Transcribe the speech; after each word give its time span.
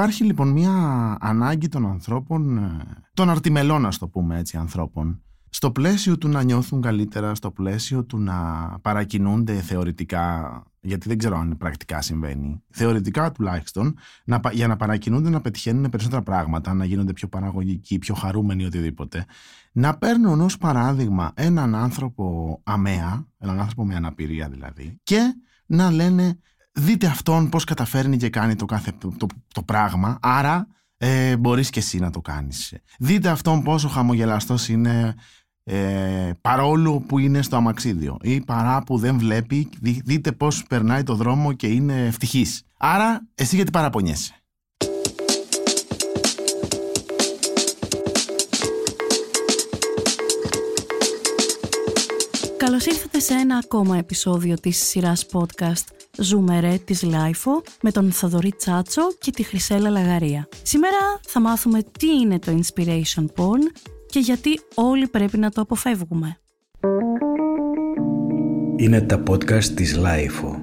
Υπάρχει 0.00 0.24
λοιπόν 0.24 0.48
μια 0.48 1.16
ανάγκη 1.20 1.68
των 1.68 1.86
ανθρώπων, 1.86 2.58
ε, 2.58 2.84
των 3.14 3.30
αρτιμελών 3.30 3.86
ας 3.86 3.98
το 3.98 4.08
πούμε 4.08 4.38
έτσι 4.38 4.56
ανθρώπων, 4.56 5.22
στο 5.48 5.70
πλαίσιο 5.70 6.18
του 6.18 6.28
να 6.28 6.42
νιώθουν 6.42 6.80
καλύτερα, 6.80 7.34
στο 7.34 7.50
πλαίσιο 7.50 8.04
του 8.04 8.18
να 8.18 8.34
παρακινούνται 8.82 9.52
θεωρητικά, 9.52 10.62
γιατί 10.80 11.08
δεν 11.08 11.18
ξέρω 11.18 11.38
αν 11.38 11.56
πρακτικά 11.56 12.02
συμβαίνει, 12.02 12.62
θεωρητικά 12.70 13.32
τουλάχιστον, 13.32 13.98
να, 14.24 14.40
για 14.52 14.66
να 14.66 14.76
παρακινούνται 14.76 15.30
να 15.30 15.40
πετυχαίνουν 15.40 15.90
περισσότερα 15.90 16.22
πράγματα, 16.22 16.74
να 16.74 16.84
γίνονται 16.84 17.12
πιο 17.12 17.28
παραγωγικοί, 17.28 17.98
πιο 17.98 18.14
χαρούμενοι, 18.14 18.64
οτιδήποτε, 18.64 19.24
να 19.72 19.98
παίρνουν 19.98 20.40
ως 20.40 20.58
παράδειγμα 20.58 21.32
έναν 21.34 21.74
άνθρωπο 21.74 22.60
αμαία, 22.64 23.26
έναν 23.38 23.60
άνθρωπο 23.60 23.84
με 23.84 23.94
αναπηρία 23.94 24.48
δηλαδή, 24.48 25.00
και 25.02 25.34
να 25.66 25.90
λένε 25.90 26.38
δείτε 26.72 27.06
αυτόν 27.06 27.48
πώς 27.48 27.64
καταφέρνει 27.64 28.16
και 28.16 28.30
κάνει 28.30 28.54
το 28.54 28.64
κάθε 28.64 28.92
το, 28.98 29.26
το, 29.52 29.62
πράγμα, 29.62 30.18
άρα 30.22 30.66
ε, 30.96 31.36
μπορείς 31.36 31.70
και 31.70 31.78
εσύ 31.78 31.98
να 31.98 32.10
το 32.10 32.20
κάνεις. 32.20 32.74
Δείτε 32.98 33.28
αυτόν 33.28 33.62
πόσο 33.62 33.88
χαμογελαστός 33.88 34.68
είναι 34.68 35.14
ε, 35.64 36.30
παρόλο 36.40 37.00
που 37.00 37.18
είναι 37.18 37.42
στο 37.42 37.56
αμαξίδιο 37.56 38.16
ή 38.22 38.40
παρά 38.40 38.82
που 38.82 38.98
δεν 38.98 39.18
βλέπει, 39.18 39.68
δείτε 39.80 40.32
πώς 40.32 40.64
περνάει 40.64 41.02
το 41.02 41.14
δρόμο 41.14 41.52
και 41.52 41.66
είναι 41.66 42.06
ευτυχής. 42.06 42.62
Άρα 42.78 43.26
εσύ 43.34 43.56
γιατί 43.56 43.70
παραπονιέσαι. 43.70 44.39
Καλώς 52.60 52.86
ήρθατε 52.86 53.18
σε 53.18 53.34
ένα 53.34 53.56
ακόμα 53.56 53.96
επεισόδιο 53.96 54.54
της 54.54 54.82
σειράς 54.88 55.26
podcast 55.32 55.84
«Ζούμε 56.18 56.60
ρε» 56.60 56.78
της 56.78 57.02
LiFO 57.02 57.62
με 57.82 57.90
τον 57.90 58.12
Θοδωρή 58.12 58.52
Τσάτσο 58.52 59.02
και 59.20 59.30
τη 59.30 59.42
Χρυσέλα 59.42 59.90
Λαγαρία. 59.90 60.48
Σήμερα 60.62 61.20
θα 61.26 61.40
μάθουμε 61.40 61.82
τι 61.98 62.06
είναι 62.06 62.38
το 62.38 62.52
inspiration 62.52 63.24
porn 63.36 63.80
και 64.06 64.18
γιατί 64.18 64.60
όλοι 64.74 65.08
πρέπει 65.08 65.38
να 65.38 65.50
το 65.50 65.60
αποφεύγουμε. 65.60 66.38
Είναι 68.76 69.00
τα 69.00 69.22
podcast 69.30 69.64
της 69.64 69.96
LiFO. 69.96 70.62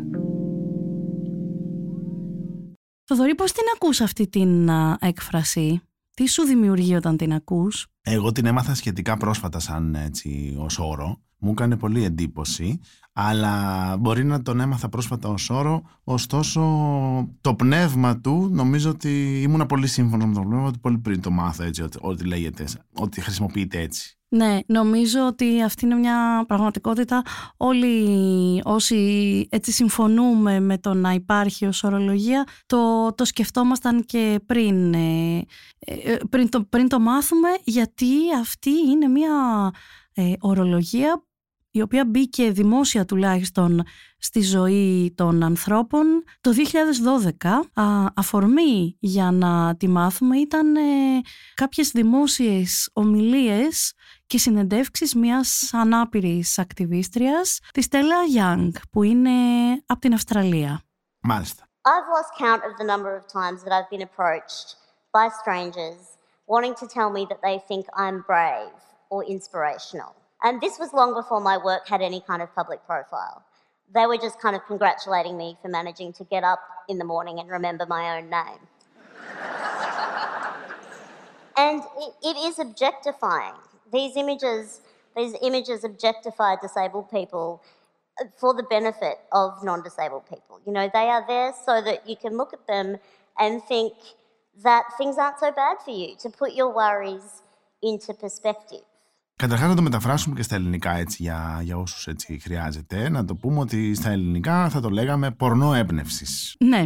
Θοδωρή, 3.04 3.36
πώς 3.36 3.52
την 3.52 3.64
ακούς 3.76 4.02
αυτή 4.02 4.28
την 4.28 4.70
έκφραση, 5.00 5.82
τι 6.14 6.30
σου 6.30 6.44
δημιουργεί 6.44 6.96
όταν 6.96 7.18
την 7.18 7.34
ακούς; 7.34 7.88
Εγώ 8.02 8.32
την 8.32 8.46
έμαθα 8.46 8.76
σχετικά 8.76 9.18
πρόσφατα 9.18 9.60
σαν 9.60 9.96
έτσι 9.96 10.56
ως 10.60 10.80
όρο 10.80 11.22
μου 11.38 11.52
έκανε 11.52 11.78
πολύ 11.78 12.04
εντύπωση, 12.04 12.80
αλλά 13.14 13.96
μπορεί 14.00 14.24
να 14.24 14.42
τον 14.42 14.60
έμαθα 14.60 14.90
πρόσφατα 14.90 15.30
ως 15.30 15.50
όρο, 15.50 15.82
ωστόσο 16.04 16.62
το 17.42 17.56
πνεύμα 17.56 18.20
του 18.20 18.50
νομίζω 18.52 18.90
ότι 18.90 19.42
ήμουν 19.42 19.66
πολύ 19.66 19.88
σύμφωνος 19.88 20.28
με 20.28 20.34
το 20.34 20.42
πνεύμα 20.42 20.68
ότι 20.68 20.80
πολύ 20.80 20.98
πριν 20.98 21.22
το 21.22 21.32
μάθω 21.32 21.64
έτσι, 21.64 21.82
ότι, 21.82 21.98
ότι 22.02 22.26
λέγεται, 22.26 22.66
ότι 22.94 23.22
χρησιμοποιείται 23.22 23.80
έτσι. 23.80 24.18
Ναι, 24.30 24.60
νομίζω 24.66 25.26
ότι 25.28 25.64
αυτή 25.64 25.86
είναι 25.86 25.96
μια 25.96 26.44
πραγματικότητα. 26.48 27.22
Όλοι 27.58 28.62
όσοι 28.64 29.48
έτσι 29.52 29.72
συμφωνούμε 29.72 30.60
με 30.60 30.78
το 30.78 30.94
να 30.94 31.12
υπάρχει 31.12 31.66
ως 31.66 31.84
ορολογία, 31.84 32.48
το, 32.66 33.14
το 33.14 33.26
σκεφτόμασταν 33.26 34.06
και 34.06 34.40
πριν, 34.46 34.94
ε, 34.94 35.46
ε, 35.80 36.18
πριν, 36.30 36.50
το, 36.50 36.64
πριν 36.64 36.88
το 36.88 37.00
μάθουμε, 37.00 37.50
γιατί 37.64 38.08
αυτή 38.40 38.70
είναι 38.70 39.08
μια 39.08 39.32
ε, 40.18 40.34
ορολογία 40.40 41.22
η 41.72 41.82
οποία 41.82 42.06
μπήκε 42.06 42.52
δημόσια 42.52 43.06
τουλάχιστον 43.06 43.84
στη 44.18 44.42
ζωή 44.42 45.14
των 45.18 45.44
ανθρώπων 45.44 46.24
το 46.42 46.52
2012. 47.74 48.12
αφορμή 48.16 48.98
για 49.00 49.32
να 49.32 49.76
τη 49.78 49.88
μάθουμε 49.88 50.38
ήταν 50.38 50.76
ε, 50.76 50.82
κάποιες 51.54 51.92
δημόσιες 51.92 52.90
ομιλίες 52.94 53.94
και 54.28 54.38
συνεντεύξεις 54.38 55.16
μιας 55.16 55.70
ανάπηρης 55.74 56.60
ακτιβίστριας, 56.60 57.60
τη 57.74 57.82
Στέλλα 57.82 58.18
Young, 58.38 58.72
που 58.92 59.04
είναι 59.04 59.32
από 59.86 60.00
την 60.00 60.14
Αυστραλία. 60.14 60.82
Μάλιστα. 61.20 61.66
I've 61.88 62.10
lost 62.18 62.32
count 62.48 62.62
of 62.68 62.74
the 62.82 62.88
number 62.94 63.12
of 63.20 63.24
times 63.40 63.60
that 63.64 63.72
I've 63.78 63.90
been 63.96 64.06
approached 64.10 64.68
by 65.18 65.26
strangers 65.42 66.00
wanting 66.54 66.76
to 66.82 66.86
tell 66.96 67.10
me 67.18 67.22
that 67.32 67.42
they 67.48 67.58
think 67.70 67.84
I'm 68.04 68.18
brave 68.32 68.87
or 69.10 69.24
inspirational. 69.26 70.16
And 70.44 70.62
this 70.62 70.78
was 70.78 70.94
long 70.94 71.14
before 71.14 71.42
my 71.42 71.58
work 71.58 71.88
had 71.88 72.02
any 72.02 72.22
kind 72.22 72.42
of 72.42 72.54
public 72.54 72.86
profile. 72.86 73.44
They 73.94 74.06
were 74.06 74.18
just 74.18 74.40
kind 74.40 74.56
of 74.56 74.66
congratulating 74.66 75.38
me 75.38 75.58
for 75.62 75.70
managing 75.70 76.14
to 76.14 76.24
get 76.26 76.44
up 76.44 76.60
in 76.90 76.98
the 76.98 77.06
morning 77.06 77.40
and 77.40 77.50
remember 77.50 77.86
my 77.86 78.18
own 78.18 78.30
name. 78.30 78.60
and 81.58 81.82
it, 81.98 82.14
it 82.24 82.38
is 82.38 82.60
objectifying. 82.60 83.54
These 83.92 84.18
images, 84.18 84.82
these 85.16 85.36
images 85.42 85.84
objectify 85.84 86.58
disabled 86.62 87.10
people 87.10 87.64
uh, 88.22 88.26
for 88.38 88.54
the 88.54 88.64
benefit 88.64 89.20
of 89.32 89.64
non-disabled 89.64 90.28
people. 90.28 90.60
You 90.66 90.74
know, 90.74 90.90
they 90.94 91.08
are 91.08 91.26
there 91.26 91.54
so 91.66 91.82
that 91.82 92.08
you 92.08 92.16
can 92.16 92.38
look 92.38 92.54
at 92.54 92.68
them 92.68 92.98
and 93.40 93.64
think 93.64 93.94
that 94.64 94.86
things 94.98 95.18
aren't 95.18 95.40
so 95.40 95.52
bad 95.52 95.78
for 95.84 95.92
you, 95.92 96.16
to 96.20 96.30
put 96.30 96.54
your 96.54 96.74
worries 96.74 97.42
into 97.82 98.14
perspective. 98.14 98.82
Καταρχάς 99.38 99.70
να 99.70 99.76
το 99.76 99.82
μεταφράσουμε 99.82 100.36
και 100.36 100.42
στα 100.42 100.56
ελληνικά 100.56 100.98
έτσι 100.98 101.24
για, 101.24 101.60
για 101.64 101.78
όσους 101.78 102.08
έτσι 102.08 102.40
χρειάζεται. 102.44 103.10
Να 103.10 103.26
το 103.26 103.36
πούμε 103.36 103.60
ότι 103.60 103.94
στα 103.94 104.10
ελληνικά 104.10 104.70
θα 104.70 104.80
το 104.80 104.90
λέγαμε 104.90 105.32
πορνό 105.32 105.74
έμπνευση. 105.74 106.26
Ναι. 106.60 106.84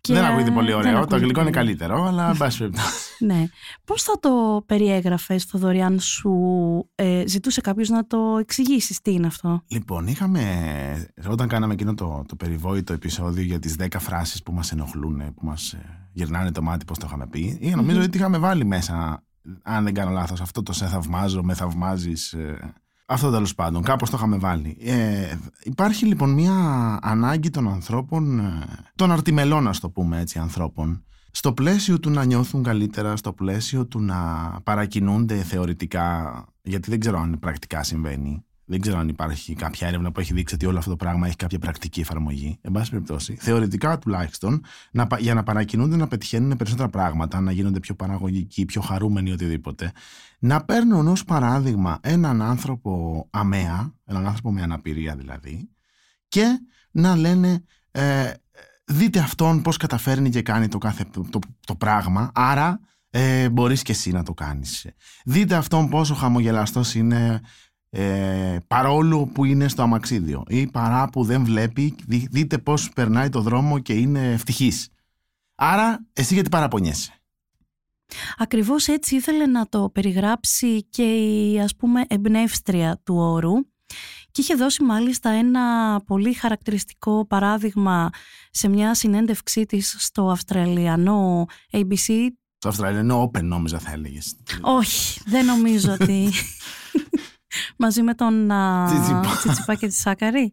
Και... 0.00 0.14
Δεν 0.14 0.24
ακούγεται 0.24 0.50
πολύ 0.50 0.72
ωραίο, 0.72 1.06
το 1.06 1.16
αγγλικό 1.16 1.40
είναι 1.40 1.50
καλύτερο, 1.50 2.04
αλλά 2.04 2.28
εν 2.28 2.36
πάση 2.36 2.58
περιπτώσει. 2.58 2.90
ναι. 3.24 3.48
Πώς 3.84 4.02
θα 4.02 4.18
το 4.20 4.62
περιέγραφες, 4.66 5.44
Θοδωρή, 5.44 5.82
αν 5.82 6.00
σου 6.00 6.32
ε, 6.94 7.24
ζητούσε 7.26 7.60
κάποιος 7.60 7.88
να 7.88 8.06
το 8.06 8.36
εξηγήσει 8.40 8.98
τι 9.02 9.12
είναι 9.12 9.26
αυτό; 9.26 9.62
Λοιπόν, 9.68 10.06
είχαμε, 10.06 10.42
όταν 11.28 11.48
κάναμε 11.48 11.72
εκείνο 11.72 11.94
το, 11.94 12.24
το 12.28 12.36
περιβόητο 12.36 12.92
επεισόδιο 12.92 13.42
για 13.42 13.58
τις 13.58 13.76
10 13.78 13.86
φράσεις 13.98 14.42
που 14.42 14.52
μας 14.52 14.72
ενοχλούν, 14.72 15.34
που 15.34 15.46
μας 15.46 15.72
ε, 15.72 16.08
γυρνάνε 16.12 16.52
το 16.52 16.62
μάτι, 16.62 16.84
πώς 16.84 16.98
το 16.98 17.04
είχαμε 17.08 17.26
πει, 17.26 17.72
νομίζω 17.76 18.02
ότι 18.02 18.16
είχαμε 18.16 18.38
βάλει 18.38 18.64
μέσα 18.64 19.22
αν 19.62 19.84
δεν 19.84 19.94
κάνω 19.94 20.10
λάθος, 20.10 20.40
αυτό 20.40 20.62
το 20.62 20.72
σε 20.72 20.86
θαυμάζω, 20.86 21.42
με 21.42 21.54
θαυμάζεις, 21.54 22.32
ε, 22.32 22.74
αυτό 23.06 23.30
τέλος 23.30 23.54
πάντων, 23.54 23.82
κάπως 23.82 24.10
το 24.10 24.16
είχαμε 24.16 24.38
βάλει. 24.38 24.76
Ε, 24.80 25.36
υπάρχει 25.62 26.06
λοιπόν 26.06 26.30
μια 26.30 26.54
ανάγκη 27.02 27.50
των 27.50 27.68
ανθρώπων, 27.68 28.38
ε, 28.38 28.64
των 28.94 29.12
αρτιμελών 29.12 29.68
ας 29.68 29.80
το 29.80 29.90
πούμε 29.90 30.20
έτσι 30.20 30.38
ανθρώπων, 30.38 31.02
στο 31.30 31.52
πλαίσιο 31.52 32.00
του 32.00 32.10
να 32.10 32.24
νιώθουν 32.24 32.62
καλύτερα, 32.62 33.16
στο 33.16 33.32
πλαίσιο 33.32 33.86
του 33.86 34.00
να 34.00 34.16
παρακινούνται 34.64 35.42
θεωρητικά, 35.42 36.44
γιατί 36.62 36.90
δεν 36.90 37.00
ξέρω 37.00 37.18
αν 37.18 37.38
πρακτικά 37.38 37.82
συμβαίνει, 37.82 38.44
δεν 38.68 38.80
ξέρω 38.80 38.98
αν 38.98 39.08
υπάρχει 39.08 39.54
κάποια 39.54 39.88
έρευνα 39.88 40.12
που 40.12 40.20
έχει 40.20 40.32
δείξει 40.32 40.54
ότι 40.54 40.66
όλο 40.66 40.78
αυτό 40.78 40.90
το 40.90 40.96
πράγμα 40.96 41.26
έχει 41.26 41.36
κάποια 41.36 41.58
πρακτική 41.58 42.00
εφαρμογή. 42.00 42.58
Εν 42.60 42.72
πάση 42.72 42.90
περιπτώσει, 42.90 43.36
θεωρητικά 43.40 43.98
τουλάχιστον, 43.98 44.64
να, 44.90 45.06
για 45.18 45.34
να 45.34 45.42
παρακινούνται 45.42 45.96
να 45.96 46.08
πετυχαίνουν 46.08 46.56
περισσότερα 46.56 46.88
πράγματα, 46.88 47.40
να 47.40 47.52
γίνονται 47.52 47.80
πιο 47.80 47.94
παραγωγικοί, 47.94 48.64
πιο 48.64 48.80
χαρούμενοι, 48.80 49.32
οτιδήποτε, 49.32 49.92
να 50.38 50.64
παίρνουν 50.64 51.08
ως 51.08 51.24
παράδειγμα 51.24 51.98
έναν 52.02 52.42
άνθρωπο 52.42 53.26
αμαία, 53.30 53.94
έναν 54.04 54.26
άνθρωπο 54.26 54.52
με 54.52 54.62
αναπηρία 54.62 55.16
δηλαδή, 55.16 55.68
και 56.28 56.60
να 56.90 57.16
λένε. 57.16 57.64
Ε, 57.90 58.32
δείτε 58.84 59.18
αυτόν 59.18 59.62
πώς 59.62 59.76
καταφέρνει 59.76 60.30
και 60.30 60.42
κάνει 60.42 60.68
το 60.68 60.78
κάθε 60.78 61.04
το, 61.30 61.38
το, 61.66 61.74
πράγμα, 61.74 62.30
άρα 62.34 62.80
ε, 63.10 63.48
μπορείς 63.48 63.82
και 63.82 63.92
εσύ 63.92 64.10
να 64.10 64.22
το 64.22 64.34
κάνεις. 64.34 64.86
Δείτε 65.24 65.54
αυτόν 65.54 65.88
πόσο 65.88 66.14
χαμογελαστός 66.14 66.94
είναι, 66.94 67.40
ε, 67.90 68.56
παρόλο 68.66 69.26
που 69.26 69.44
είναι 69.44 69.68
στο 69.68 69.82
αμαξίδιο 69.82 70.44
ή 70.48 70.66
παρά 70.66 71.08
που 71.10 71.24
δεν 71.24 71.44
βλέπει 71.44 71.94
δείτε 72.06 72.58
πως 72.58 72.90
περνάει 72.90 73.28
το 73.28 73.40
δρόμο 73.40 73.78
και 73.78 73.92
είναι 73.92 74.32
ευτυχής 74.32 74.88
άρα 75.54 76.06
εσύ 76.12 76.34
γιατί 76.34 76.48
παραπονιέσαι; 76.48 77.12
Ακριβώς 78.36 78.86
έτσι 78.86 79.14
ήθελε 79.14 79.46
να 79.46 79.68
το 79.68 79.90
περιγράψει 79.90 80.82
και 80.82 81.02
η 81.02 81.60
ας 81.60 81.76
πούμε 81.76 82.04
εμπνεύστρια 82.08 83.00
του 83.04 83.14
όρου 83.16 83.54
και 84.30 84.40
είχε 84.40 84.54
δώσει 84.54 84.82
μάλιστα 84.82 85.30
ένα 85.30 85.96
πολύ 86.06 86.32
χαρακτηριστικό 86.32 87.26
παράδειγμα 87.26 88.10
σε 88.50 88.68
μια 88.68 88.94
συνέντευξή 88.94 89.66
της 89.66 89.96
στο 89.98 90.30
Αυστραλιανό 90.30 91.44
ABC. 91.70 92.28
Στο 92.56 92.68
Αυστραλιανό 92.68 93.30
Open 93.30 93.42
νόμιζα 93.42 93.78
θα 93.78 93.92
έλεγες. 93.92 94.36
Όχι, 94.60 95.20
δεν 95.24 95.44
νομίζω 95.44 95.92
ότι 95.92 96.28
μαζί 97.76 98.02
με 98.02 98.14
τον 98.14 98.50
Τσιτσιπά 99.38 99.74
και 99.74 99.86
τη 99.86 99.94
Σάκαρη. 99.94 100.52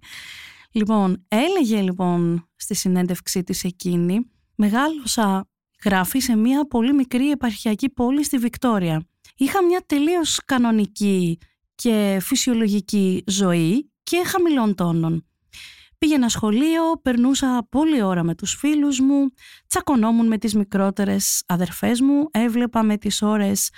Λοιπόν, 0.71 1.25
έλεγε 1.27 1.81
λοιπόν 1.81 2.49
στη 2.55 2.73
συνέντευξή 2.75 3.43
της 3.43 3.63
εκείνη 3.63 4.29
«Μεγάλωσα, 4.55 5.49
γράφει, 5.83 6.19
σε 6.19 6.35
μια 6.35 6.67
πολύ 6.67 6.93
μικρή 6.93 7.29
επαρχιακή 7.29 7.89
πόλη 7.89 8.23
στη 8.23 8.37
Βικτόρια. 8.37 9.07
Είχα 9.35 9.63
μια 9.63 9.83
τελείως 9.85 10.39
κανονική 10.45 11.37
και 11.75 12.17
φυσιολογική 12.21 13.23
ζωή 13.27 13.91
και 14.03 14.23
χαμηλών 14.25 14.75
τόνων. 14.75 15.25
Πήγαινα 15.97 16.29
σχολείο, 16.29 16.83
περνούσα 17.01 17.67
πολλή 17.71 18.01
ώρα 18.01 18.23
με 18.23 18.35
τους 18.35 18.53
φίλους 18.53 18.99
μου, 18.99 19.33
τσακωνόμουν 19.67 20.27
με 20.27 20.37
τις 20.37 20.55
μικρότερες 20.55 21.43
αδερφές 21.47 22.01
μου, 22.01 22.27
έβλεπα 22.31 22.83
με 22.83 22.97
τις 22.97 23.21
ώρες 23.21 23.69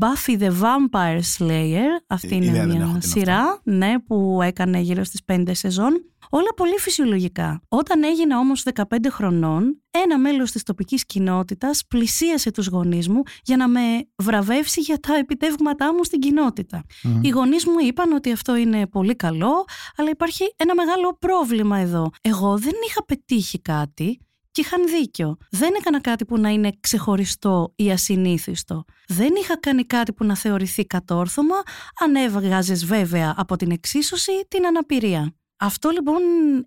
Buffy 0.00 0.38
the 0.38 0.50
Vampire 0.60 1.20
Slayer, 1.38 1.88
αυτή 2.06 2.34
είναι 2.34 2.44
Ιδέα 2.44 2.66
δεν 2.66 2.70
έχω 2.70 2.76
μια 2.76 2.86
τι 2.86 2.90
είναι 2.90 3.00
σειρά 3.00 3.60
ναι, 3.64 4.00
που 4.06 4.40
έκανε 4.42 4.78
γύρω 4.78 5.04
στις 5.04 5.20
5 5.32 5.50
σεζόν. 5.50 6.04
Όλα 6.30 6.54
πολύ 6.56 6.78
φυσιολογικά. 6.78 7.62
Όταν 7.68 8.02
έγινα 8.02 8.38
όμως 8.38 8.64
15 8.74 8.82
χρονών, 9.10 9.82
ένα 9.90 10.18
μέλος 10.18 10.50
της 10.50 10.62
τοπικής 10.62 11.06
κοινότητας 11.06 11.86
πλησίασε 11.88 12.50
τους 12.50 12.66
γονείς 12.66 13.08
μου 13.08 13.22
για 13.42 13.56
να 13.56 13.68
με 13.68 13.80
βραβεύσει 14.16 14.80
για 14.80 15.00
τα 15.00 15.14
επιτεύγματά 15.14 15.94
μου 15.94 16.04
στην 16.04 16.20
κοινότητα. 16.20 16.84
Μμμ. 17.02 17.22
Οι 17.22 17.28
γονείς 17.28 17.66
μου 17.66 17.78
είπαν 17.86 18.12
ότι 18.12 18.32
αυτό 18.32 18.56
είναι 18.56 18.86
πολύ 18.86 19.16
καλό, 19.16 19.64
αλλά 19.96 20.10
υπάρχει 20.10 20.54
ένα 20.56 20.74
μεγάλο 20.74 21.16
πρόβλημα 21.18 21.78
εδώ. 21.78 22.10
Εγώ 22.20 22.58
δεν 22.58 22.72
είχα 22.88 23.04
πετύχει 23.04 23.60
κάτι 23.60 24.18
και 24.54 24.60
είχαν 24.60 24.86
δίκιο. 24.86 25.36
Δεν 25.50 25.74
έκανα 25.78 26.00
κάτι 26.00 26.24
που 26.24 26.38
να 26.38 26.48
είναι 26.48 26.72
ξεχωριστό 26.80 27.72
ή 27.76 27.90
ασυνήθιστο. 27.90 28.84
Δεν 29.06 29.34
είχα 29.40 29.58
κάνει 29.58 29.84
κάτι 29.84 30.12
που 30.12 30.24
να 30.24 30.36
θεωρηθεί 30.36 30.86
κατόρθωμα, 30.86 31.54
αν 32.00 32.14
έβγαζες 32.14 32.84
βέβαια 32.84 33.34
από 33.36 33.56
την 33.56 33.70
εξίσωση 33.70 34.32
την 34.48 34.66
αναπηρία. 34.66 35.34
Αυτό 35.56 35.88
λοιπόν 35.90 36.20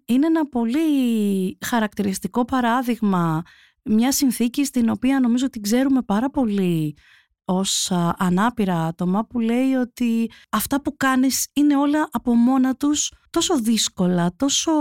είναι 0.05 0.25
ένα 0.25 0.47
πολύ 0.49 1.57
χαρακτηριστικό 1.65 2.45
παράδειγμα 2.45 3.41
μιας 3.83 4.15
συνθήκης 4.15 4.67
στην 4.67 4.89
οποία 4.89 5.19
νομίζω 5.19 5.49
την 5.49 5.61
ξέρουμε 5.61 6.01
πάρα 6.01 6.29
πολύ 6.29 6.97
ως 7.45 7.91
α, 7.91 8.13
ανάπηρα 8.17 8.85
άτομα 8.85 9.25
που 9.25 9.39
λέει 9.39 9.73
ότι 9.73 10.31
αυτά 10.49 10.81
που 10.81 10.97
κάνεις 10.97 11.47
είναι 11.53 11.77
όλα 11.77 12.07
από 12.11 12.33
μόνα 12.35 12.75
τους 12.75 13.11
τόσο 13.37 13.59
δύσκολα, 13.59 14.33
τόσο 14.35 14.71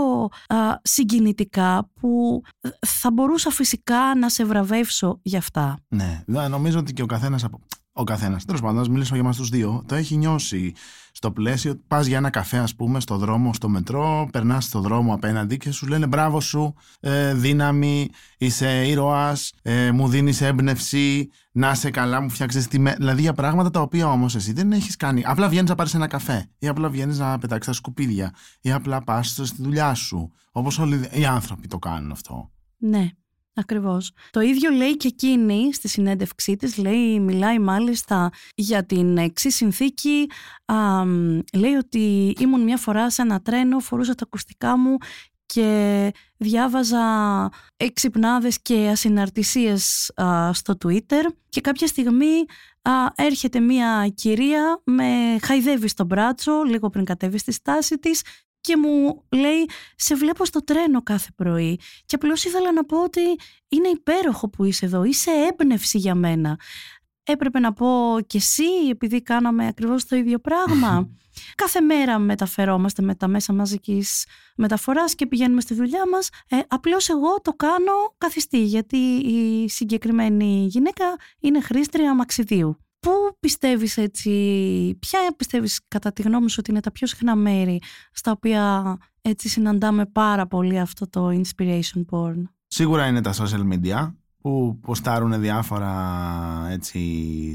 α, 0.47 0.55
συγκινητικά 0.81 1.89
που 1.99 2.41
ε, 2.61 2.69
θα 2.87 3.11
μπορούσα 3.11 3.49
φυσικά 3.51 4.15
να 4.15 4.29
σε 4.29 4.45
βραβεύσω 4.45 5.19
γι' 5.21 5.37
αυτά. 5.37 5.77
Ναι, 5.87 6.23
δε- 6.25 6.47
νομίζω 6.47 6.79
ότι 6.79 6.93
και 6.93 7.01
ο 7.01 7.05
καθένας. 7.05 7.43
Από... 7.43 7.59
Ο 7.99 8.03
καθένας, 8.03 8.45
τέλος 8.45 8.61
πάντων, 8.61 8.79
ας 8.79 8.89
μιλήσω 8.89 9.13
για 9.13 9.23
εμάς 9.23 9.37
τους 9.37 9.49
δύο, 9.49 9.83
το 9.87 9.95
έχει 9.95 10.15
νιώσει 10.15 10.73
στο 11.11 11.31
πλαίσιο. 11.31 11.81
Πας 11.87 12.05
για 12.05 12.17
ένα 12.17 12.29
καφέ, 12.29 12.57
ας 12.57 12.75
πούμε, 12.75 12.99
στο 12.99 13.17
δρόμο, 13.17 13.53
στο 13.53 13.69
μετρό, 13.69 14.29
περνάς 14.31 14.65
στο 14.65 14.79
δρόμο 14.79 15.13
απέναντι 15.13 15.57
και 15.57 15.71
σου 15.71 15.87
λένε 15.87 16.07
μπράβο 16.07 16.39
σου, 16.41 16.73
ε, 16.99 17.33
δύναμη, 17.33 18.09
είσαι 18.37 18.87
ήρωας, 18.87 19.53
ε, 19.61 19.91
μου 19.91 20.07
δίνεις 20.07 20.41
έμπνευση, 20.41 21.29
να 21.51 21.71
είσαι 21.71 21.89
καλά, 21.89 22.21
μου 22.21 22.29
φτιάξει 22.29 22.69
τη. 22.69 22.79
Με... 22.79 22.95
Δηλαδή 22.97 23.21
για 23.21 23.33
πράγματα 23.33 23.69
τα 23.69 23.81
οποία 23.81 24.11
όμως 24.11 24.35
εσύ 24.35 24.53
δεν 24.53 24.71
έχεις 24.71 24.95
κάνει. 24.95 25.23
Απλά 25.25 25.49
βγαίνεις 25.49 25.69
να 25.69 25.75
πάρεις 25.75 25.93
ένα 25.93 26.07
καφέ, 26.07 26.49
ή 26.59 26.67
απλά 26.67 26.89
βγαίνεις 26.89 27.19
να 27.19 27.37
πετάξεις 27.37 27.65
τα 27.65 27.73
σκουπίδια, 27.73 28.33
ή 28.61 28.71
απλά 28.71 29.01
πας 29.03 29.27
στη 29.27 29.61
δουλειά 29.63 29.93
σου. 29.93 30.31
Όπως 30.51 30.79
όλοι 30.79 31.09
οι 31.11 31.25
άνθρωποι 31.25 31.67
το 31.67 31.77
κάνουν 31.77 32.11
αυτό. 32.11 32.51
Ναι, 32.77 33.09
ακριβώς. 33.57 34.11
Το 34.31 34.39
ίδιο 34.39 34.71
λέει 34.71 34.97
και 34.97 35.07
εκείνη 35.07 35.73
στη 35.73 35.87
συνέντευξή 35.87 36.55
της, 36.55 36.77
λέει, 36.77 37.19
μιλάει 37.19 37.59
μάλιστα 37.59 38.31
για 38.55 38.85
την 38.85 39.17
εξής 39.17 39.55
συνθήκη, 39.55 40.29
α, 40.65 41.05
μ, 41.05 41.39
λέει 41.53 41.73
ότι 41.73 42.35
ήμουν 42.39 42.63
μια 42.63 42.77
φορά 42.77 43.09
σε 43.09 43.21
ένα 43.21 43.41
τρένο, 43.41 43.79
φορούσα 43.79 44.15
τα 44.15 44.23
ακουστικά 44.25 44.77
μου 44.77 44.97
και 45.45 46.11
διάβαζα 46.37 47.05
εξυπνάδες 47.77 48.61
και 48.61 48.87
ασυναρτησίες 48.91 50.11
α, 50.21 50.53
στο 50.53 50.77
Twitter 50.85 51.23
και 51.49 51.61
κάποια 51.61 51.87
στιγμή 51.87 52.45
α, 52.81 52.91
έρχεται 53.15 53.59
μια 53.59 54.11
κυρία, 54.15 54.81
με 54.83 55.37
χαϊδεύει 55.41 55.87
στο 55.87 56.05
μπράτσο 56.05 56.63
λίγο 56.63 56.89
πριν 56.89 57.05
κατέβει 57.05 57.37
στη 57.37 57.51
στάση 57.51 57.97
της 57.97 58.21
και 58.61 58.77
μου 58.77 59.23
λέει 59.31 59.69
«Σε 59.95 60.15
βλέπω 60.15 60.45
στο 60.45 60.63
τρένο 60.63 61.01
κάθε 61.03 61.29
πρωί 61.35 61.79
και 62.05 62.15
απλώς 62.15 62.43
ήθελα 62.43 62.71
να 62.71 62.85
πω 62.85 63.03
ότι 63.03 63.21
είναι 63.67 63.87
υπέροχο 63.87 64.49
που 64.49 64.63
είσαι 64.63 64.85
εδώ, 64.85 65.03
είσαι 65.03 65.31
έμπνευση 65.31 65.97
για 65.97 66.15
μένα». 66.15 66.59
Έπρεπε 67.29 67.59
να 67.59 67.73
πω 67.73 68.17
και 68.27 68.37
εσύ 68.37 68.63
επειδή 68.89 69.21
κάναμε 69.21 69.67
ακριβώς 69.67 70.05
το 70.05 70.15
ίδιο 70.15 70.39
πράγμα. 70.39 71.09
Κάθε 71.55 71.81
μέρα 71.81 72.19
μεταφερόμαστε 72.19 73.01
με 73.01 73.15
τα 73.15 73.27
μέσα 73.27 73.53
μαζικής 73.53 74.25
μεταφοράς 74.55 75.15
και 75.15 75.25
πηγαίνουμε 75.25 75.61
στη 75.61 75.73
δουλειά 75.73 76.09
μας. 76.09 76.29
Ε, 76.49 76.57
απλώς 76.67 77.09
εγώ 77.09 77.41
το 77.41 77.53
κάνω 77.53 77.91
καθιστή 78.17 78.63
γιατί 78.63 78.97
η 79.25 79.69
συγκεκριμένη 79.69 80.67
γυναίκα 80.69 81.15
είναι 81.39 81.61
χρήστρια 81.61 82.11
αμαξιδίου. 82.11 82.86
Πού 83.07 83.37
πιστεύεις 83.39 83.97
έτσι, 83.97 84.29
ποια 84.99 85.19
πιστεύεις 85.37 85.81
κατά 85.87 86.13
τη 86.13 86.21
γνώμη 86.21 86.49
σου 86.49 86.55
ότι 86.59 86.71
είναι 86.71 86.79
τα 86.79 86.91
πιο 86.91 87.07
συχνά 87.07 87.35
μέρη 87.35 87.81
στα 88.11 88.31
οποία 88.31 88.97
έτσι 89.21 89.49
συναντάμε 89.49 90.05
πάρα 90.05 90.47
πολύ 90.47 90.79
αυτό 90.79 91.09
το 91.09 91.27
inspiration 91.27 92.05
porn; 92.11 92.43
Σίγουρα 92.67 93.07
είναι 93.07 93.21
τα 93.21 93.33
social 93.33 93.73
media 93.73 94.13
που 94.41 94.79
ποστάρουν 94.81 95.39
διάφορα 95.39 95.95
έτσι, 96.69 96.99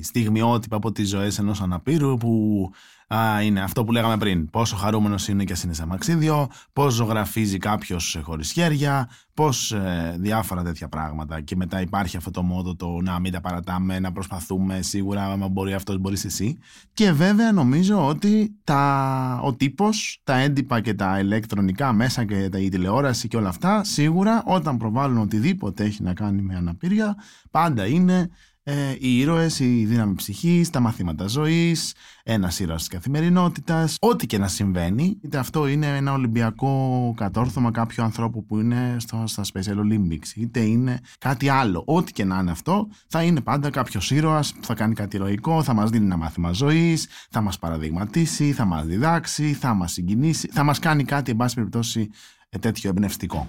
στιγμιότυπα 0.03 0.77
από 0.77 0.93
τις 0.93 1.09
ζωές 1.09 1.39
ενός 1.39 1.61
αναπήρου 1.61 2.17
που 2.17 2.71
α, 3.15 3.43
είναι 3.43 3.61
αυτό 3.61 3.85
που 3.85 3.93
λέγαμε 3.93 4.17
πριν. 4.17 4.51
Πόσο 4.51 4.77
χαρούμενος 4.77 5.29
είναι 5.29 5.45
και 5.45 5.53
ας 5.53 5.63
είναι 5.63 5.75
σε 5.75 5.83
αμαξίδιο, 5.83 6.49
πώς 6.73 6.95
ζωγραφίζει 6.95 7.59
κάποιος 7.59 8.19
χωρίς 8.23 8.53
χέρια, 8.53 9.09
πώς 9.35 9.73
ε, 9.73 10.17
διάφορα 10.19 10.63
τέτοια 10.63 10.89
πράγματα. 10.89 11.41
Και 11.41 11.57
μετά 11.57 11.81
υπάρχει 11.81 12.17
αυτό 12.17 12.31
το 12.31 12.43
μότο 12.43 12.77
το 12.77 13.01
να 13.03 13.19
μην 13.19 13.33
τα 13.33 13.41
παρατάμε, 13.41 13.99
να 13.99 14.13
προσπαθούμε 14.13 14.83
σίγουρα, 14.83 15.25
άμα 15.25 15.49
μπορεί 15.49 15.75
αυτός 15.75 15.99
μπορείς 15.99 16.25
εσύ. 16.25 16.59
Και 16.93 17.13
βέβαια 17.13 17.53
νομίζω 17.53 18.07
ότι 18.07 18.57
τα, 18.65 19.41
ο 19.43 19.55
τύπος, 19.55 20.21
τα 20.25 20.37
έντυπα 20.37 20.81
και 20.81 20.95
τα 20.95 21.19
ηλεκτρονικά 21.19 21.93
μέσα 21.93 22.25
και 22.25 22.49
τα, 22.49 22.59
η 22.59 22.69
τηλεόραση 22.69 23.29
και 23.29 23.37
όλα 23.37 23.49
αυτά, 23.49 23.85
σίγουρα 23.85 24.43
όταν 24.47 24.77
προβάλλουν 24.77 25.19
οτιδήποτε 25.19 25.85
έχει 25.85 26.03
να 26.03 26.15
κάνει 26.15 26.43
με 26.43 26.57
αναπηρία, 26.57 27.17
πάντα 27.51 27.87
είναι 27.87 28.31
ε, 28.65 28.95
οι 28.99 29.19
ήρωες, 29.19 29.59
η 29.59 29.85
δύναμη 29.85 30.15
ψυχής, 30.15 30.71
τα 30.71 30.81
μαθήματα 30.81 31.27
ζωής, 31.27 31.95
ένα 32.23 32.53
ήρωας 32.59 32.79
της 32.79 32.89
καθημερινότητας, 32.89 33.97
ό,τι 34.01 34.27
και 34.27 34.39
να 34.39 34.49
συμβαίνει, 34.49 35.19
είτε 35.23 35.39
αυτό 35.39 35.67
είναι 35.67 35.97
ένα 35.97 36.13
ολυμπιακό 36.13 37.15
κατόρθωμα 37.17 37.71
κάποιου 37.71 38.03
ανθρώπου 38.03 38.45
που 38.45 38.59
είναι 38.59 38.97
στο, 38.99 39.25
στα 39.27 39.43
Special 39.53 39.77
Olympics, 39.77 40.37
είτε 40.37 40.61
είναι 40.61 41.01
κάτι 41.19 41.49
άλλο, 41.49 41.83
ό,τι 41.87 42.13
και 42.13 42.25
να 42.25 42.39
είναι 42.39 42.51
αυτό, 42.51 42.89
θα 43.07 43.23
είναι 43.23 43.41
πάντα 43.41 43.71
κάποιος 43.71 44.11
ήρωας 44.11 44.53
που 44.53 44.65
θα 44.65 44.75
κάνει 44.75 44.95
κάτι 44.95 45.17
ηρωικό, 45.17 45.63
θα 45.63 45.73
μας 45.75 45.91
δίνει 45.91 46.05
ένα 46.05 46.17
μάθημα 46.17 46.53
ζωής, 46.53 47.07
θα 47.31 47.41
μας 47.41 47.59
παραδειγματίσει, 47.59 48.53
θα 48.53 48.65
μας 48.65 48.87
διδάξει, 48.87 49.53
θα 49.53 49.75
μας 49.75 49.93
συγκινήσει, 49.93 50.49
θα 50.53 50.63
μας 50.63 50.79
κάνει 50.79 51.05
κάτι, 51.05 51.31
εν 51.31 51.37
πάση 51.37 51.55
περιπτώσει, 51.55 52.11
ε, 52.49 52.59
τέτοιο 52.59 52.91
εμπνευστικό. 52.91 53.47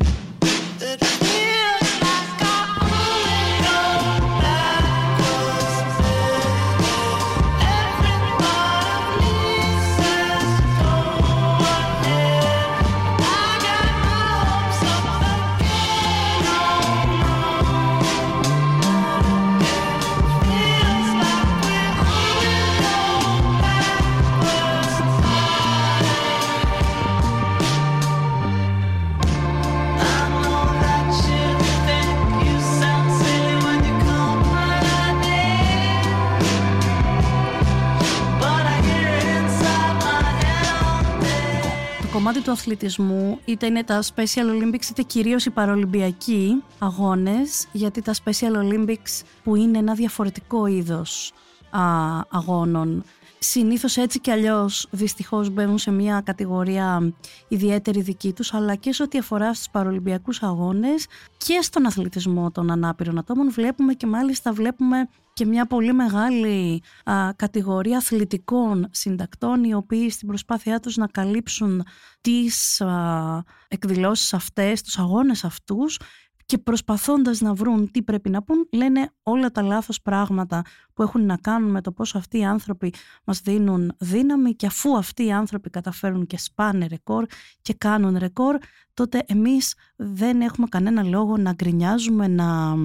Του 42.44 42.52
αθλητισμού, 42.52 43.40
είτε 43.45 43.66
είναι 43.66 43.83
τα 43.83 44.04
Special 44.16 44.62
Olympics 44.62 44.90
είτε 44.90 45.02
κυρίως 45.02 45.45
οι 45.45 45.50
παρολυμπιακοί 45.50 46.64
αγώνες, 46.80 47.68
γιατί 47.71 48.02
τα 48.02 48.14
Special 48.14 48.56
Olympics 48.64 49.21
που 49.44 49.56
είναι 49.56 49.78
ένα 49.78 49.94
διαφορετικό 49.94 50.66
είδος 50.66 51.31
α, 51.31 51.62
αγώνων, 52.30 53.03
συνήθως 53.44 53.97
έτσι 53.97 54.19
κι 54.19 54.31
αλλιώς 54.31 54.87
δυστυχώς 54.92 55.49
μπαίνουν 55.49 55.77
σε 55.77 55.92
μια 55.92 56.21
κατηγορία 56.21 57.13
ιδιαίτερη 57.47 58.01
δική 58.01 58.33
τους, 58.33 58.53
αλλά 58.53 58.75
και 58.75 58.94
σε 58.94 59.03
ό,τι 59.03 59.18
αφορά 59.18 59.53
στους 59.53 59.69
παρολυμπιακούς 59.69 60.44
αγώνες 60.44 61.06
και 61.37 61.59
στον 61.61 61.85
αθλητισμό 61.85 62.51
των 62.51 62.71
ανάπηρων 62.71 63.18
ατόμων 63.18 63.51
βλέπουμε 63.51 63.94
και 63.94 64.07
μάλιστα 64.07 64.53
βλέπουμε 64.53 65.07
και 65.33 65.45
μια 65.45 65.65
πολύ 65.65 65.94
μεγάλη 65.94 66.81
α, 67.03 67.33
κατηγορία 67.35 67.97
αθλητικών 67.97 68.87
συντακτών 68.92 69.63
οι 69.63 69.73
οποίοι 69.73 70.09
στην 70.09 70.27
προσπάθειά 70.27 70.80
τους 70.80 70.95
να 70.95 71.07
καλύψουν 71.07 71.85
τις 72.21 72.81
α, 72.81 73.44
εκδηλώσεις 73.68 74.33
αυτές, 74.33 74.81
τους 74.81 74.97
αγώνες 74.97 75.44
αυτούς 75.44 75.99
και 76.45 76.57
προσπαθώντας 76.57 77.42
να 77.42 77.54
βρουν 77.54 77.92
τι 77.92 78.02
πρέπει 78.02 78.30
να 78.30 78.44
πούν 78.44 78.68
λένε 78.71 79.12
όλα 79.23 79.52
τα 79.52 79.62
λάθος 79.62 80.02
πράγματα 80.02 80.62
που 80.94 81.02
έχουν 81.02 81.26
να 81.26 81.38
κάνουν 81.38 81.71
με 81.71 81.81
το 81.81 81.92
πώς 81.92 82.16
αυτοί 82.16 82.38
οι 82.38 82.45
άνθρωποι 82.45 82.94
μας 83.23 83.42
δίνουν 83.42 83.95
δύναμη 84.00 84.56
και 84.56 84.66
αφού 84.66 84.97
αυτοί 84.97 85.26
οι 85.26 85.31
άνθρωποι 85.31 85.69
καταφέρουν 85.69 86.26
και 86.28 86.38
σπάνε 86.38 86.88
ρεκόρ 86.88 87.26
και 87.62 87.73
κάνουν 87.73 88.18
ρεκόρ 88.18 88.57
τότε 88.94 89.23
εμείς 89.28 89.76
δεν 89.95 90.42
έχουμε 90.42 90.68
κανένα 90.69 91.04
λόγο 91.04 91.38
να 91.38 91.54
γκρινιάζουμε, 91.54 92.28
να, 92.28 92.76